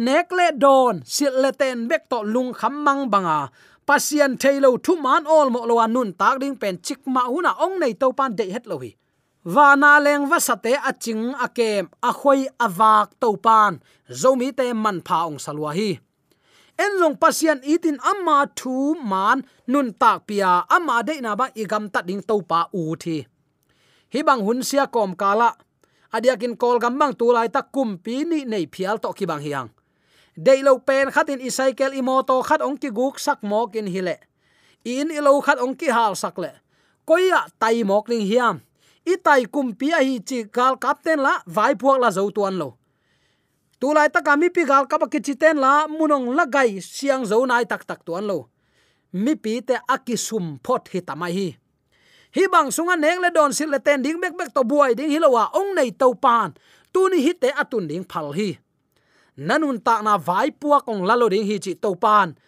nekle 0.05 0.47
don 0.63 0.95
sil 1.13 1.35
le 1.43 1.51
ten 1.59 1.87
bek 1.89 2.03
to 2.11 2.19
lung 2.33 2.51
kham 2.59 2.75
mang 2.85 3.03
banga. 3.13 3.39
Pasian 3.87 4.33
thailo 4.41 4.69
thu 4.85 4.93
man 5.05 5.23
ol 5.27 5.47
mo 5.53 5.61
lo 5.69 5.75
nun 5.87 6.09
tak 6.19 6.35
ding 6.41 6.55
pen 6.61 6.75
chik 6.85 7.01
ma 7.15 7.23
huna 7.31 7.51
ong 7.65 7.75
nei 7.81 7.93
to 8.01 8.07
pan 8.17 8.31
de 8.37 8.45
het 8.55 8.65
lo 8.71 8.77
hi. 8.83 8.91
Và 9.43 9.75
na 9.75 9.99
leng 9.99 10.25
va 10.31 10.39
sate 10.39 10.71
aching 10.89 11.33
akem 11.45 11.85
a 12.09 12.11
khoi 12.19 12.47
awak 12.65 13.07
to 13.19 13.35
pan. 13.45 13.79
Zomi 14.09 14.51
te 14.57 14.73
man 14.73 15.01
pha 15.07 15.17
ong 15.27 15.39
salwa 15.39 15.71
hi 15.75 15.99
enlong 16.77 17.17
pasian 17.17 17.59
itin 17.63 17.97
amma 18.01 18.49
thu 18.55 18.95
man 18.97 19.45
nun 19.67 19.93
tak 19.93 20.27
pia, 20.27 20.65
amma 20.69 21.03
de 21.03 21.21
na 21.21 21.35
ba 21.35 21.49
igam 21.55 21.89
ta 21.93 22.01
ding 22.01 22.21
to 22.21 22.41
pa 22.41 22.69
u 22.73 22.95
thi. 22.95 23.25
Hi 24.13 24.21
bang 24.21 24.41
hun 24.45 24.61
sia 24.61 24.85
kom 24.87 25.15
kala, 25.15 25.53
adiakin 26.13 26.57
kol 26.57 26.77
gam 26.79 26.97
bang 26.99 27.13
tu 27.13 27.31
lai 27.33 27.49
ta 27.49 27.61
kum 27.61 27.97
pi 27.97 28.23
ni 28.23 28.45
nei 28.45 28.65
phial 28.73 28.97
to 29.03 29.09
ki 29.13 29.25
bang 29.25 29.41
hiang. 29.41 29.69
Dei 30.33 30.61
lo 30.65 30.77
pen 30.77 31.13
khatin 31.13 31.41
i 31.41 31.49
cycle 31.49 31.93
i 31.93 32.01
moto 32.01 32.41
khat 32.41 32.61
ong 32.61 32.77
ki 32.81 32.89
guk 32.89 33.21
sak 33.21 33.45
mok 33.45 33.75
in 33.77 33.85
hile 33.85 34.17
in 34.83 35.11
i 35.11 35.19
lo 35.23 35.39
khat 35.41 35.59
ong 35.59 35.75
ki 35.75 35.89
hal 35.93 36.15
sak 36.15 36.37
le. 36.37 36.51
Koya 37.07 37.47
tai 37.59 37.83
mok 37.83 38.09
ling 38.09 38.25
hiam. 38.27 38.61
I 39.05 39.15
tai 39.19 39.43
kum 39.45 39.75
pi 39.75 39.91
a 39.91 39.99
hi 39.99 40.19
chi 40.19 40.43
kal 40.47 40.77
kapten 40.79 41.19
la 41.19 41.43
vai 41.45 41.75
puak 41.75 41.99
la 41.99 42.09
zo 42.11 42.29
tuan 42.31 42.55
lo 42.57 42.77
tulai 43.83 44.07
ta 44.07 44.23
kami 44.23 44.47
pi 44.47 44.63
gal 44.63 44.87
ka 44.87 44.95
kichiten 45.11 45.59
la 45.59 45.91
munong 45.91 46.31
lagai 46.31 46.79
siang 46.79 47.27
zo 47.27 47.43
nai 47.43 47.67
tak 47.67 47.83
tak 47.83 47.99
tuan 48.07 48.23
lo. 48.23 48.47
Mi 49.11 49.35
pi 49.35 49.59
te 49.59 49.75
akisum 49.75 50.55
phot 50.63 50.87
hi 50.87 51.03
tamai 51.03 51.31
hi. 51.35 51.49
Hi 52.31 52.43
bang 52.47 52.71
sunga 52.71 52.95
neng 52.95 53.19
le 53.19 53.27
don 53.35 53.51
sil 53.51 53.67
le 53.67 53.83
ten 53.83 53.99
ding 53.99 54.23
bek 54.23 54.39
bek 54.39 54.55
to 54.55 54.63
buai 54.63 54.95
ding 54.95 55.11
hilowa 55.11 55.51
ong 55.51 55.75
nei 55.75 55.91
to 55.91 56.15
pan. 56.15 56.55
Tu 56.95 57.11
ni 57.11 57.19
hi 57.27 57.35
te 57.35 57.51
atun 57.51 57.83
ding 57.91 58.07
phal 58.07 58.31
hi. 58.31 58.55
Nanun 59.35 59.83
ta 59.83 59.99
na 59.99 60.15
vai 60.15 60.55
puak 60.55 60.87
kong 60.87 61.03
lalo 61.03 61.27
ding 61.27 61.43
hi 61.43 61.59
chi 61.59 61.75
to 61.75 61.91
pan. 61.99 62.39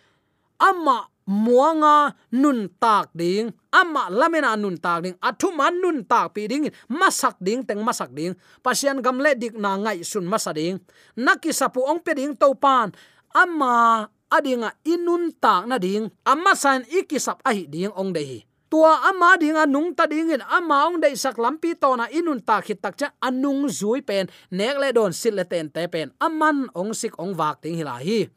Amma 0.55 1.03
muanga 1.25 2.13
nun 2.29 2.69
tak 2.77 3.09
ding 3.17 3.49
amma 3.73 4.13
lamena 4.13 4.53
nun 4.53 4.77
tak 4.77 5.09
ding 5.09 5.15
athu 5.17 5.49
man 5.49 5.73
nun 5.81 6.05
tak 6.05 6.38
pi 6.38 6.45
ding 6.45 6.69
masak 6.85 7.35
ding 7.41 7.65
teng 7.65 7.81
masak 7.81 8.13
ding 8.13 8.38
pasian 8.61 9.01
gamle 9.01 9.33
dik 9.33 9.57
na 9.57 9.73
ngai 9.81 10.05
sun 10.05 10.29
masading 10.29 10.77
naki 11.17 11.49
sapu 11.49 11.81
ong 11.81 11.97
pe 11.97 12.13
ding 12.13 12.38
to 12.38 12.53
pan 12.53 12.93
amma 13.33 14.05
adinga 14.29 14.77
inun 14.85 15.33
tak 15.41 15.65
na 15.65 15.81
ding 15.81 16.13
amma 16.21 16.53
san 16.53 16.85
ikisap 16.93 17.41
ahi 17.41 17.65
ding 17.65 17.89
ong 17.97 18.13
dei 18.13 18.45
tua 18.69 19.07
ama 19.07 19.38
dinga 19.38 19.63
nung 19.69 19.93
ta 19.93 20.09
dingin 20.09 20.41
ama 20.41 20.89
ong 20.89 20.99
dei 20.99 21.13
sak 21.13 21.38
lampi 21.38 21.77
to 21.77 21.95
na 21.95 22.09
inun 22.09 22.41
ta 22.41 22.59
khit 22.59 22.81
tak 22.81 22.97
cha 22.97 23.07
anung 23.21 23.69
zui 23.69 24.01
pen 24.01 24.27
nek 24.51 24.75
le 24.81 24.89
don 24.91 25.13
sil 25.13 25.38
le 25.38 25.45
ten 25.45 25.69
te 25.69 25.85
pen 25.88 26.11
aman 26.19 26.67
ong 26.73 26.91
sik 26.91 27.13
ong 27.15 27.38
wak 27.38 27.61
ting 27.61 27.77
hilahi 27.77 28.27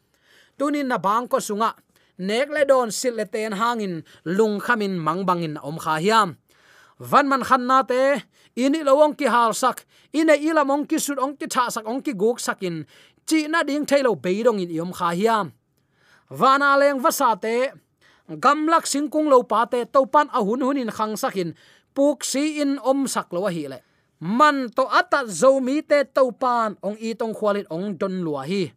tunin 0.54 0.86
na 0.86 1.00
bang 1.00 1.24
ko 1.26 1.40
sunga 1.40 1.72
nek 2.18 2.50
le 2.50 2.62
don 2.66 2.90
sil 2.90 3.14
le 3.14 3.24
ten 3.24 3.54
hangin 3.54 4.02
lung 4.24 4.58
khamin 4.58 4.98
mangbangin 4.98 5.56
om 5.62 5.78
kha 5.78 5.98
hiam. 6.02 6.36
Van 6.98 7.28
man 7.30 7.42
khan 7.46 7.66
na 7.66 7.82
te 7.82 8.22
ini 8.58 8.82
lowong 8.82 9.14
ki 9.14 9.26
hal 9.30 9.54
sak 9.54 9.86
ine 10.12 10.34
ila 10.34 10.66
mong 10.66 10.86
ki 10.90 10.98
sut 10.98 11.18
ong 11.18 11.38
ki 11.38 11.46
tha 11.46 11.70
sak, 11.70 11.86
ong 11.86 12.02
ki 12.02 12.12
guk 12.12 12.42
sakin 12.42 12.86
chi 13.26 13.46
na 13.46 13.62
ding 13.62 13.86
thailo 13.86 14.18
beidong 14.18 14.58
in 14.58 14.70
yom 14.70 14.92
kha 14.92 15.14
hiam. 15.14 15.54
Wana 16.30 16.74
leng 16.80 16.98
vasa 16.98 17.38
te 17.38 17.70
gamlak 18.28 18.84
singkung 18.84 19.30
lo 19.30 19.42
pa 19.42 19.64
te, 19.64 19.86
topan 19.86 20.28
pan 20.28 20.44
hunin 20.44 20.90
khang 20.90 21.16
sakin 21.16 21.54
puk 21.94 22.24
si 22.24 22.60
in 22.60 22.78
om 22.82 23.06
sak 23.06 23.32
lo 23.32 23.46
hi 23.46 23.64
le. 23.70 23.78
Man 24.20 24.68
to 24.74 24.82
ata 24.90 25.22
zo 25.30 25.60
mi 25.60 25.80
te 25.82 26.02
topan 26.02 26.74
ong 26.82 26.98
i 26.98 27.14
tong 27.14 27.34
khwalit 27.34 27.70
ong 27.70 27.94
don 27.94 28.26
lua 28.26 28.42
hi 28.42 28.74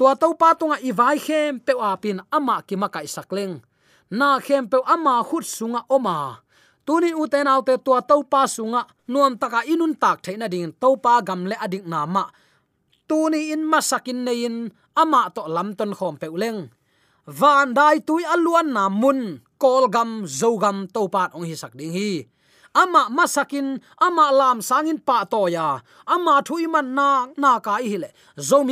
tua 0.00 0.16
to 0.16 0.32
pa 0.32 0.56
tunga 0.56 0.80
i 0.80 0.96
vai 0.96 1.20
khem 1.20 1.60
pe 1.60 1.76
apin 1.76 2.24
ama 2.32 2.64
ki 2.64 2.72
makai 2.80 3.04
sakleng. 3.04 3.60
Na 4.08 4.40
khem 4.40 4.64
pe 4.64 4.80
ama 4.88 5.20
khut 5.20 5.44
sunga 5.44 5.84
oma. 5.92 6.40
Tunin 6.88 7.12
uten 7.12 7.44
autte 7.44 7.76
tua 7.84 8.00
to 8.00 8.24
pa 8.24 8.48
sunga, 8.48 8.88
nuam 9.12 9.36
taka 9.36 9.60
inun 9.68 9.92
tak 10.00 10.24
theina 10.24 10.48
ding 10.48 10.72
to 10.80 10.96
pa 10.96 11.20
gam 11.20 11.44
le 11.44 11.52
adik 11.60 11.84
na 11.84 12.08
ma. 12.08 12.24
Tuni 13.04 13.52
in 13.52 13.68
masakin 13.68 14.24
nein 14.24 14.72
ama 14.96 15.28
to 15.36 15.44
lam 15.44 15.76
ton 15.76 15.92
khom 15.92 16.16
pe 16.16 16.32
uleng. 16.32 16.72
Van 17.28 17.76
dai 17.76 18.00
tui 18.00 18.24
aluan 18.24 18.72
na 18.72 18.88
mun, 18.88 19.44
kol 19.60 19.84
gam 19.92 20.24
zo 20.24 20.56
gam 20.56 20.88
to 20.88 21.12
pat 21.12 21.36
ong 21.36 21.44
hi 21.44 21.52
sak 21.52 21.76
ding 21.76 21.92
hi 21.92 22.24
ama 22.74 23.10
masakin, 23.10 23.82
ama 23.98 24.30
lam 24.30 24.62
sangin 24.62 24.98
pa 24.98 25.24
to 25.26 25.50
ya 25.50 25.80
ama 26.06 26.42
thui 26.42 26.66
na 26.70 27.26
na 27.36 27.58
ka 27.58 27.82
hi 27.82 27.96
le 27.98 28.10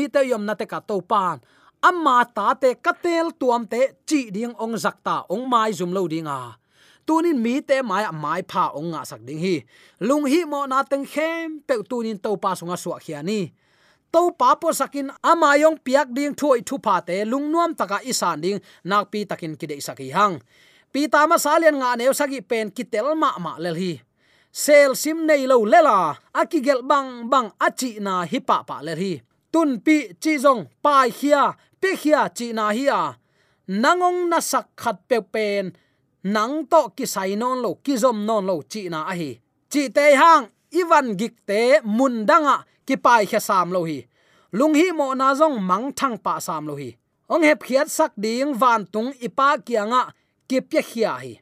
te 0.08 0.20
yom 0.28 0.46
na 0.46 0.54
te 0.54 0.66
ka 0.66 0.80
to 0.80 1.00
pan 1.00 1.40
ama 1.82 2.26
ta 2.34 2.54
te 2.54 2.74
katel 2.74 3.30
tuam 3.38 3.66
te 3.66 3.94
chi 4.06 4.30
ding 4.30 4.54
ong 4.58 4.76
zakta 4.78 5.26
ong 5.30 5.46
mai 5.48 5.72
zum 5.72 5.92
lo 5.92 6.06
dinga. 6.08 6.58
Tunin 7.06 7.40
mi 7.40 7.60
te 7.60 7.82
mai 7.82 8.04
mai 8.12 8.42
pha 8.42 8.70
ong 8.74 8.92
nga 8.92 9.02
sak 9.04 9.20
ding 9.24 9.40
hi. 9.40 9.64
Lung 10.00 10.26
hi 10.26 10.44
mo 10.44 10.66
na 10.66 10.82
teng 10.82 11.06
khem 11.06 11.62
pe 11.66 11.74
tunin 11.90 12.18
to 12.18 12.36
pa 12.36 12.54
sunga 12.58 12.76
suwa 12.76 12.98
khiani 12.98 13.50
to 14.08 14.32
pa 14.32 14.56
po 14.56 14.72
sakin, 14.72 15.12
ama 15.20 15.56
yong 15.60 15.76
piak 15.84 16.08
ding 16.16 16.32
thoi 16.32 16.64
thu 16.64 16.80
pa 16.80 17.00
te 17.04 17.24
lungnuam 17.28 17.76
taka 17.76 18.00
isan 18.04 18.40
ding 18.40 18.58
nak 18.84 19.12
pi 19.12 19.28
takin 19.28 19.52
kide 19.56 19.76
saki 19.80 20.08
hang 20.10 20.40
pi 20.92 21.08
ta 21.12 21.20
ma 21.30 21.36
salian 21.44 21.76
nga 21.80 21.90
neu 21.98 22.12
sagi 22.16 22.40
pen 22.50 22.66
kitel 22.76 23.08
ma 23.22 23.30
ma 23.44 23.52
lel 23.62 23.76
hi. 23.82 23.92
Sel 24.62 24.96
sim 25.02 25.18
nei 25.28 25.46
lo 25.50 25.56
lela 25.72 26.16
aki 26.40 26.58
gel 26.66 26.82
bang 26.90 27.10
bang 27.32 27.48
achi 27.66 27.90
na 28.00 28.14
hi 28.30 28.38
pa 28.48 28.56
pa 28.68 28.76
lel 28.86 28.98
hi. 29.04 29.14
Tun 29.52 29.70
pi 29.84 29.96
chi 30.22 30.32
zong, 30.44 30.62
pai 30.84 31.08
khia 31.18 31.42
pe 31.80 31.90
khia 32.00 32.28
chi 32.36 32.46
na 32.52 32.64
hi 32.76 32.84
a. 33.00 33.02
Nangong 33.82 34.20
na 34.30 34.38
sak 34.40 34.66
khat 34.76 34.96
pe 35.08 35.18
pen, 35.32 35.64
nang 36.34 36.54
to 36.70 36.80
ki 36.96 37.06
sai 37.14 37.36
non 37.36 37.58
lo, 37.64 37.70
ki 37.84 37.94
zom 38.02 38.18
non 38.28 38.44
lo 38.48 38.56
chi 38.72 38.88
na 38.92 39.00
a 39.12 39.14
hi. 39.20 39.30
Chi 39.72 39.82
te 39.96 40.04
hang, 40.20 40.44
ivan 40.80 41.16
gik 41.20 41.34
te 41.48 41.80
mun 41.84 42.14
danga 42.28 42.56
ki 42.86 42.96
pai 43.04 43.24
kha 43.30 43.40
sam 43.48 43.68
lo 43.74 43.80
hi. 43.88 43.98
Lung 44.58 44.74
hi 44.80 44.92
mo 44.98 45.14
na 45.14 45.34
zong 45.34 45.56
mang 45.60 45.92
thang 45.98 46.16
pa 46.24 46.40
sam 46.40 46.66
lo 46.68 46.74
hi. 46.80 46.90
Ong 47.28 47.44
hep 47.44 47.60
khiat 47.66 47.88
sak 47.92 48.12
ding 48.16 48.56
van 48.60 48.86
tung 48.92 49.12
ipa 49.26 49.48
kianga 49.66 50.02
ki 50.48 50.58
pya 50.60 50.82
khia 50.90 51.12
hi 51.22 51.34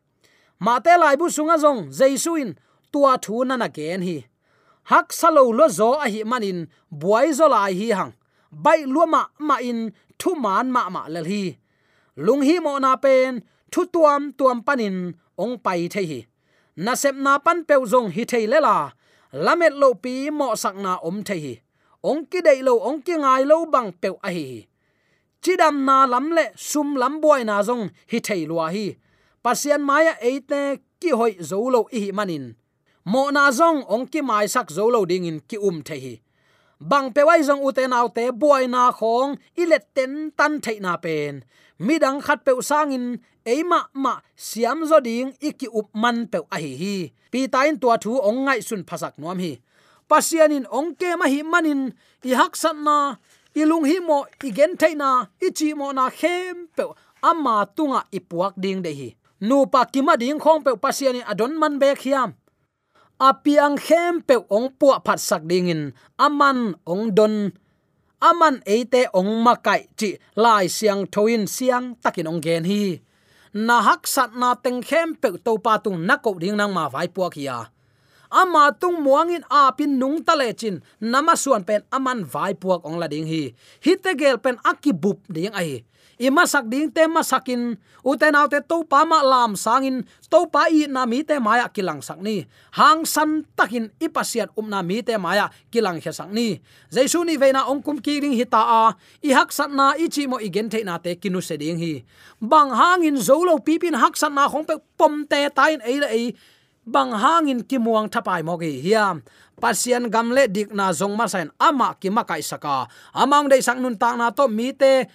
ma 0.65 0.75
te 0.85 0.93
lai 1.03 1.17
bu 1.21 1.27
sunga 1.37 1.57
zong 1.65 1.81
jaisuin 1.99 2.51
tua 2.93 3.13
thu 3.25 3.45
na 3.45 3.55
na 3.57 3.69
gen 3.77 4.01
hi. 4.09 4.17
Hak 4.91 5.13
salo 5.13 5.43
lo 5.59 5.67
zo 5.79 5.89
a 6.05 6.07
hi 6.15 6.21
manin, 6.31 6.59
buai 7.01 7.29
zo 7.39 7.47
lai 7.55 7.73
hi 7.81 7.89
hang. 7.99 8.13
Bai 8.65 8.81
luama 8.95 9.23
ma 9.49 9.57
in, 9.71 9.81
thu 10.21 10.31
man 10.45 10.67
ma 10.75 10.83
ma 10.95 11.03
lel 11.15 11.27
hi. 11.33 11.43
Lung 12.25 12.43
hi 12.49 12.55
mo 12.65 12.73
na 12.85 12.93
pen, 13.05 13.33
thu 13.73 13.81
tuam 13.95 14.23
tuam 14.39 14.59
panin, 14.67 14.97
ong 15.43 15.55
pai 15.65 15.89
the 15.93 16.03
hi. 16.11 16.21
Na 16.85 16.93
sep 17.03 17.17
na 17.25 17.33
pan 17.45 17.59
pe 17.69 17.75
zong 17.93 18.09
hi 18.15 18.23
thei 18.31 18.47
lela, 18.53 18.77
lamet 19.45 19.75
lo 19.81 19.89
pi 20.03 20.15
mo 20.39 20.55
sak 20.63 20.77
na 20.85 20.93
om 21.09 21.19
the 21.29 21.37
hi. 21.45 21.55
Ong 22.09 22.23
ki 22.31 22.41
dei 22.47 22.61
lo, 22.67 22.75
ong 22.89 23.01
ki 23.07 23.15
ngai 23.23 23.43
lo 23.51 23.57
bang 23.75 23.91
pe 24.01 24.09
a 24.29 24.31
hi 24.37 24.47
chidam 25.43 25.85
na 25.85 26.07
lam 26.07 26.31
le, 26.37 26.45
sum 26.57 26.97
lam 26.97 27.21
boy 27.21 27.43
na 27.45 27.63
zong, 27.63 27.91
hi 28.11 28.19
thei 28.19 28.47
lua 28.47 28.71
hi. 28.75 28.97
Pasian 29.45 29.83
maya 29.83 30.15
eite 30.21 30.81
ki 31.01 31.11
hoi 31.11 31.33
zo 31.41 31.59
lo 31.75 31.81
hi 31.93 32.11
manin. 32.13 32.55
Mo 33.05 33.31
na 33.31 33.51
zong, 33.51 33.85
ong 33.89 34.07
ki 34.13 34.21
mai 34.21 34.47
sak 34.47 34.69
zo 34.77 34.89
lo 34.91 35.05
ding 35.05 35.25
in 35.31 35.41
ki 35.49 35.57
um 35.59 35.83
thei 35.83 36.01
hi. 36.01 36.15
Bang 36.81 37.13
pe 37.15 37.23
wai 37.25 37.41
zong 37.41 37.63
uten 37.65 37.93
au 37.97 38.09
te 38.17 38.31
boy 38.31 38.67
na 38.67 38.93
khong 38.93 39.39
ilet 39.57 39.85
ten 39.95 40.31
tan 40.37 40.61
thei 40.61 40.79
na 40.81 40.97
pen. 40.97 41.45
Midang 41.79 42.21
khat 42.21 42.45
pe 42.45 42.53
sangin 42.61 43.21
eima 43.45 43.81
ma 43.95 44.21
siam 44.37 44.85
zo 44.91 45.01
ding 45.01 45.33
iki 45.41 45.69
up 45.73 45.89
man 45.95 46.27
pe 46.27 46.39
a 46.51 46.57
hi 46.61 46.73
hi. 46.83 46.97
Pi 47.33 47.47
tain 47.49 47.79
tua 47.81 47.97
thu 48.03 48.21
ong 48.29 48.45
ngai 48.45 48.61
sun 48.69 48.83
phasak 48.89 49.15
nuam 49.21 49.39
hi. 49.39 49.53
Pasianin 50.11 50.67
ong 50.71 50.95
ke 50.95 51.17
ma 51.19 51.27
hi 51.27 51.43
manin, 51.43 51.91
i 52.23 52.31
hak 52.31 52.55
san 52.57 52.85
na 52.87 53.17
ilung 53.57 53.89
hi 53.89 53.97
mo 54.05 54.29
igen 54.45 54.77
theina 54.77 55.33
ichi 55.41 55.73
mo 55.73 55.89
na 55.97 56.13
khem 56.13 56.69
pe 56.77 56.85
ama 57.31 57.65
tunga 57.77 58.01
ipuak 58.13 58.55
ding 58.63 58.85
de 58.85 58.93
hi. 58.93 59.09
Nu 59.41 59.67
pa 59.73 59.85
kima 59.93 60.15
ding 60.21 60.39
khong 60.45 60.61
pe 60.65 60.73
pasiani 60.83 61.21
adon 61.31 61.53
man 61.61 61.75
be 61.81 61.89
khiam 62.03 62.31
apiang 63.29 63.77
khem 63.87 64.21
pe 64.29 64.37
ong 64.57 64.69
pu 64.79 64.87
phat 65.05 65.21
sak 65.29 65.43
ding 65.51 65.69
in. 65.75 65.83
Aman 66.27 66.59
ong 66.93 67.15
don. 67.17 67.35
Aman 68.21 68.61
eite 68.65 69.03
ong 69.19 69.31
makai 69.45 69.89
chi 69.99 70.11
lai 70.37 70.69
siang 70.69 71.03
thoin 71.13 71.45
siang 71.49 71.97
takin 72.03 72.29
ong 72.29 72.41
gen 72.45 72.65
hi. 72.65 73.01
Na 73.67 73.81
hak 73.81 74.05
sat 74.05 74.31
na 74.41 74.53
teng 74.55 74.81
khem 74.89 75.17
pe 75.17 75.29
to 75.45 75.57
pa 75.65 75.81
tung 75.85 76.05
na 76.07 76.17
ko 76.21 76.37
ding 76.37 76.57
nang 76.57 76.73
ma 76.77 76.89
vai 76.93 77.09
puak 77.09 77.35
hiya 77.41 77.59
ama 78.31 78.73
tung 78.77 79.03
muangin 79.03 79.45
a 79.51 79.73
pin 79.73 79.99
nung 79.99 80.23
ta 80.23 80.35
le 80.35 80.53
chin. 80.53 80.83
Nama 81.01 81.35
suan 81.37 81.65
pen 81.65 81.83
aman 81.93 82.25
vai 82.25 82.55
puak 82.55 82.85
ong 82.87 82.99
la 82.99 83.07
ding 83.07 83.27
hi. 83.27 83.55
Hitegel 83.85 84.39
pen 84.43 84.57
akibup 84.63 85.21
ding 85.31 85.55
ai 85.55 85.85
ima 86.17 86.49
sak 86.49 86.65
ding 86.73 86.89
te 86.89 87.05
ma 87.05 87.21
sakin 87.21 87.77
uten 88.01 88.37
autte 88.37 88.65
to 88.65 88.81
pa 88.89 89.05
ma 89.05 89.21
lam 89.21 89.53
sangin 89.53 90.01
to 90.33 90.49
pa 90.49 90.69
i 90.73 90.89
na 90.89 91.05
mi 91.05 91.21
te 91.21 91.37
maya 91.37 91.69
kilang 91.69 92.01
sak 92.01 92.21
ni. 92.25 92.49
Hang 92.73 93.05
san 93.05 93.45
takin 93.53 93.93
ipasiat 94.01 94.49
um 94.57 94.67
na 94.69 94.81
mi 94.81 95.05
te 95.05 95.13
maya 95.21 95.53
kilang 95.69 96.01
he 96.01 96.11
sak 96.13 96.33
ni. 96.33 96.61
Jaisu 96.89 97.21
ni 97.25 97.37
veina 97.37 97.69
ong 97.69 97.85
kum 97.85 98.01
ki 98.01 98.25
ring 98.25 98.37
hita 98.37 98.61
a. 98.61 98.97
I 99.21 99.31
hak 99.37 99.53
sat 99.53 99.69
na 99.69 99.93
i 100.01 100.09
chi 100.09 100.25
mo 100.25 100.41
igen 100.41 100.73
the 100.73 100.81
na 100.85 100.97
te 100.97 101.17
kinu 101.21 101.45
se 101.45 101.61
ding 101.61 101.77
hi. 101.77 102.01
Bang 102.41 102.73
hangin 102.73 103.21
zolo 103.21 103.61
pipin 103.61 103.95
hak 103.95 104.17
sat 104.17 104.33
na 104.33 104.49
khong 104.49 104.65
pe 104.65 104.81
pom 104.97 105.29
te 105.29 105.45
tain 105.53 105.85
ei 105.85 106.01
la 106.01 106.09
ei 106.09 106.33
bang 106.87 107.11
hangin 107.11 107.61
ki 107.67 107.77
muang 107.83 108.07
thapai 108.07 108.47
mo 108.47 108.55
gi 108.57 108.79
hiam 108.79 109.21
pasian 109.59 110.07
gamle 110.07 110.47
dikna 110.47 110.95
zong 110.95 111.19
ma 111.19 111.27
sain 111.27 111.51
ama 111.59 111.99
ki 112.01 112.09
makai 112.15 112.41
saka. 112.41 112.87
Amang 113.11 113.51
dei 113.51 113.61
sang 113.61 113.83
nun 113.83 113.99
tang 113.99 114.19
na 114.19 114.31
to 114.31 114.47
mi 114.47 114.71
te 114.73 115.11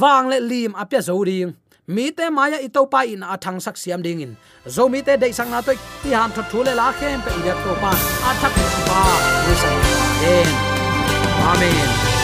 wang 0.00 0.28
le 0.28 0.38
lim 0.38 0.72
apya 0.76 1.00
zo 1.00 1.16
ding 1.24 1.56
mi 1.88 2.10
te 2.10 2.28
maya 2.30 2.58
ito 2.60 2.84
pa 2.90 3.06
in 3.06 3.22
athang 3.22 3.62
sak 3.62 3.80
siam 3.80 4.02
ding 4.04 4.20
in. 4.20 4.32
Zo 4.68 4.88
mi 4.92 5.00
te 5.00 5.16
dei 5.16 5.32
sang 5.32 5.50
na 5.50 5.64
to 5.64 5.72
ti 6.02 6.10
han 6.12 6.30
tho 6.36 6.42
thule 6.50 6.72
la 6.74 6.92
khem 6.92 7.22
pe 7.24 7.30
ida 7.40 7.54
to 7.64 7.72
pa. 7.82 7.90
Athak 8.28 8.54
pa. 8.88 9.00
Ni 9.46 9.54
sang 9.62 9.78
amen. 11.46 12.15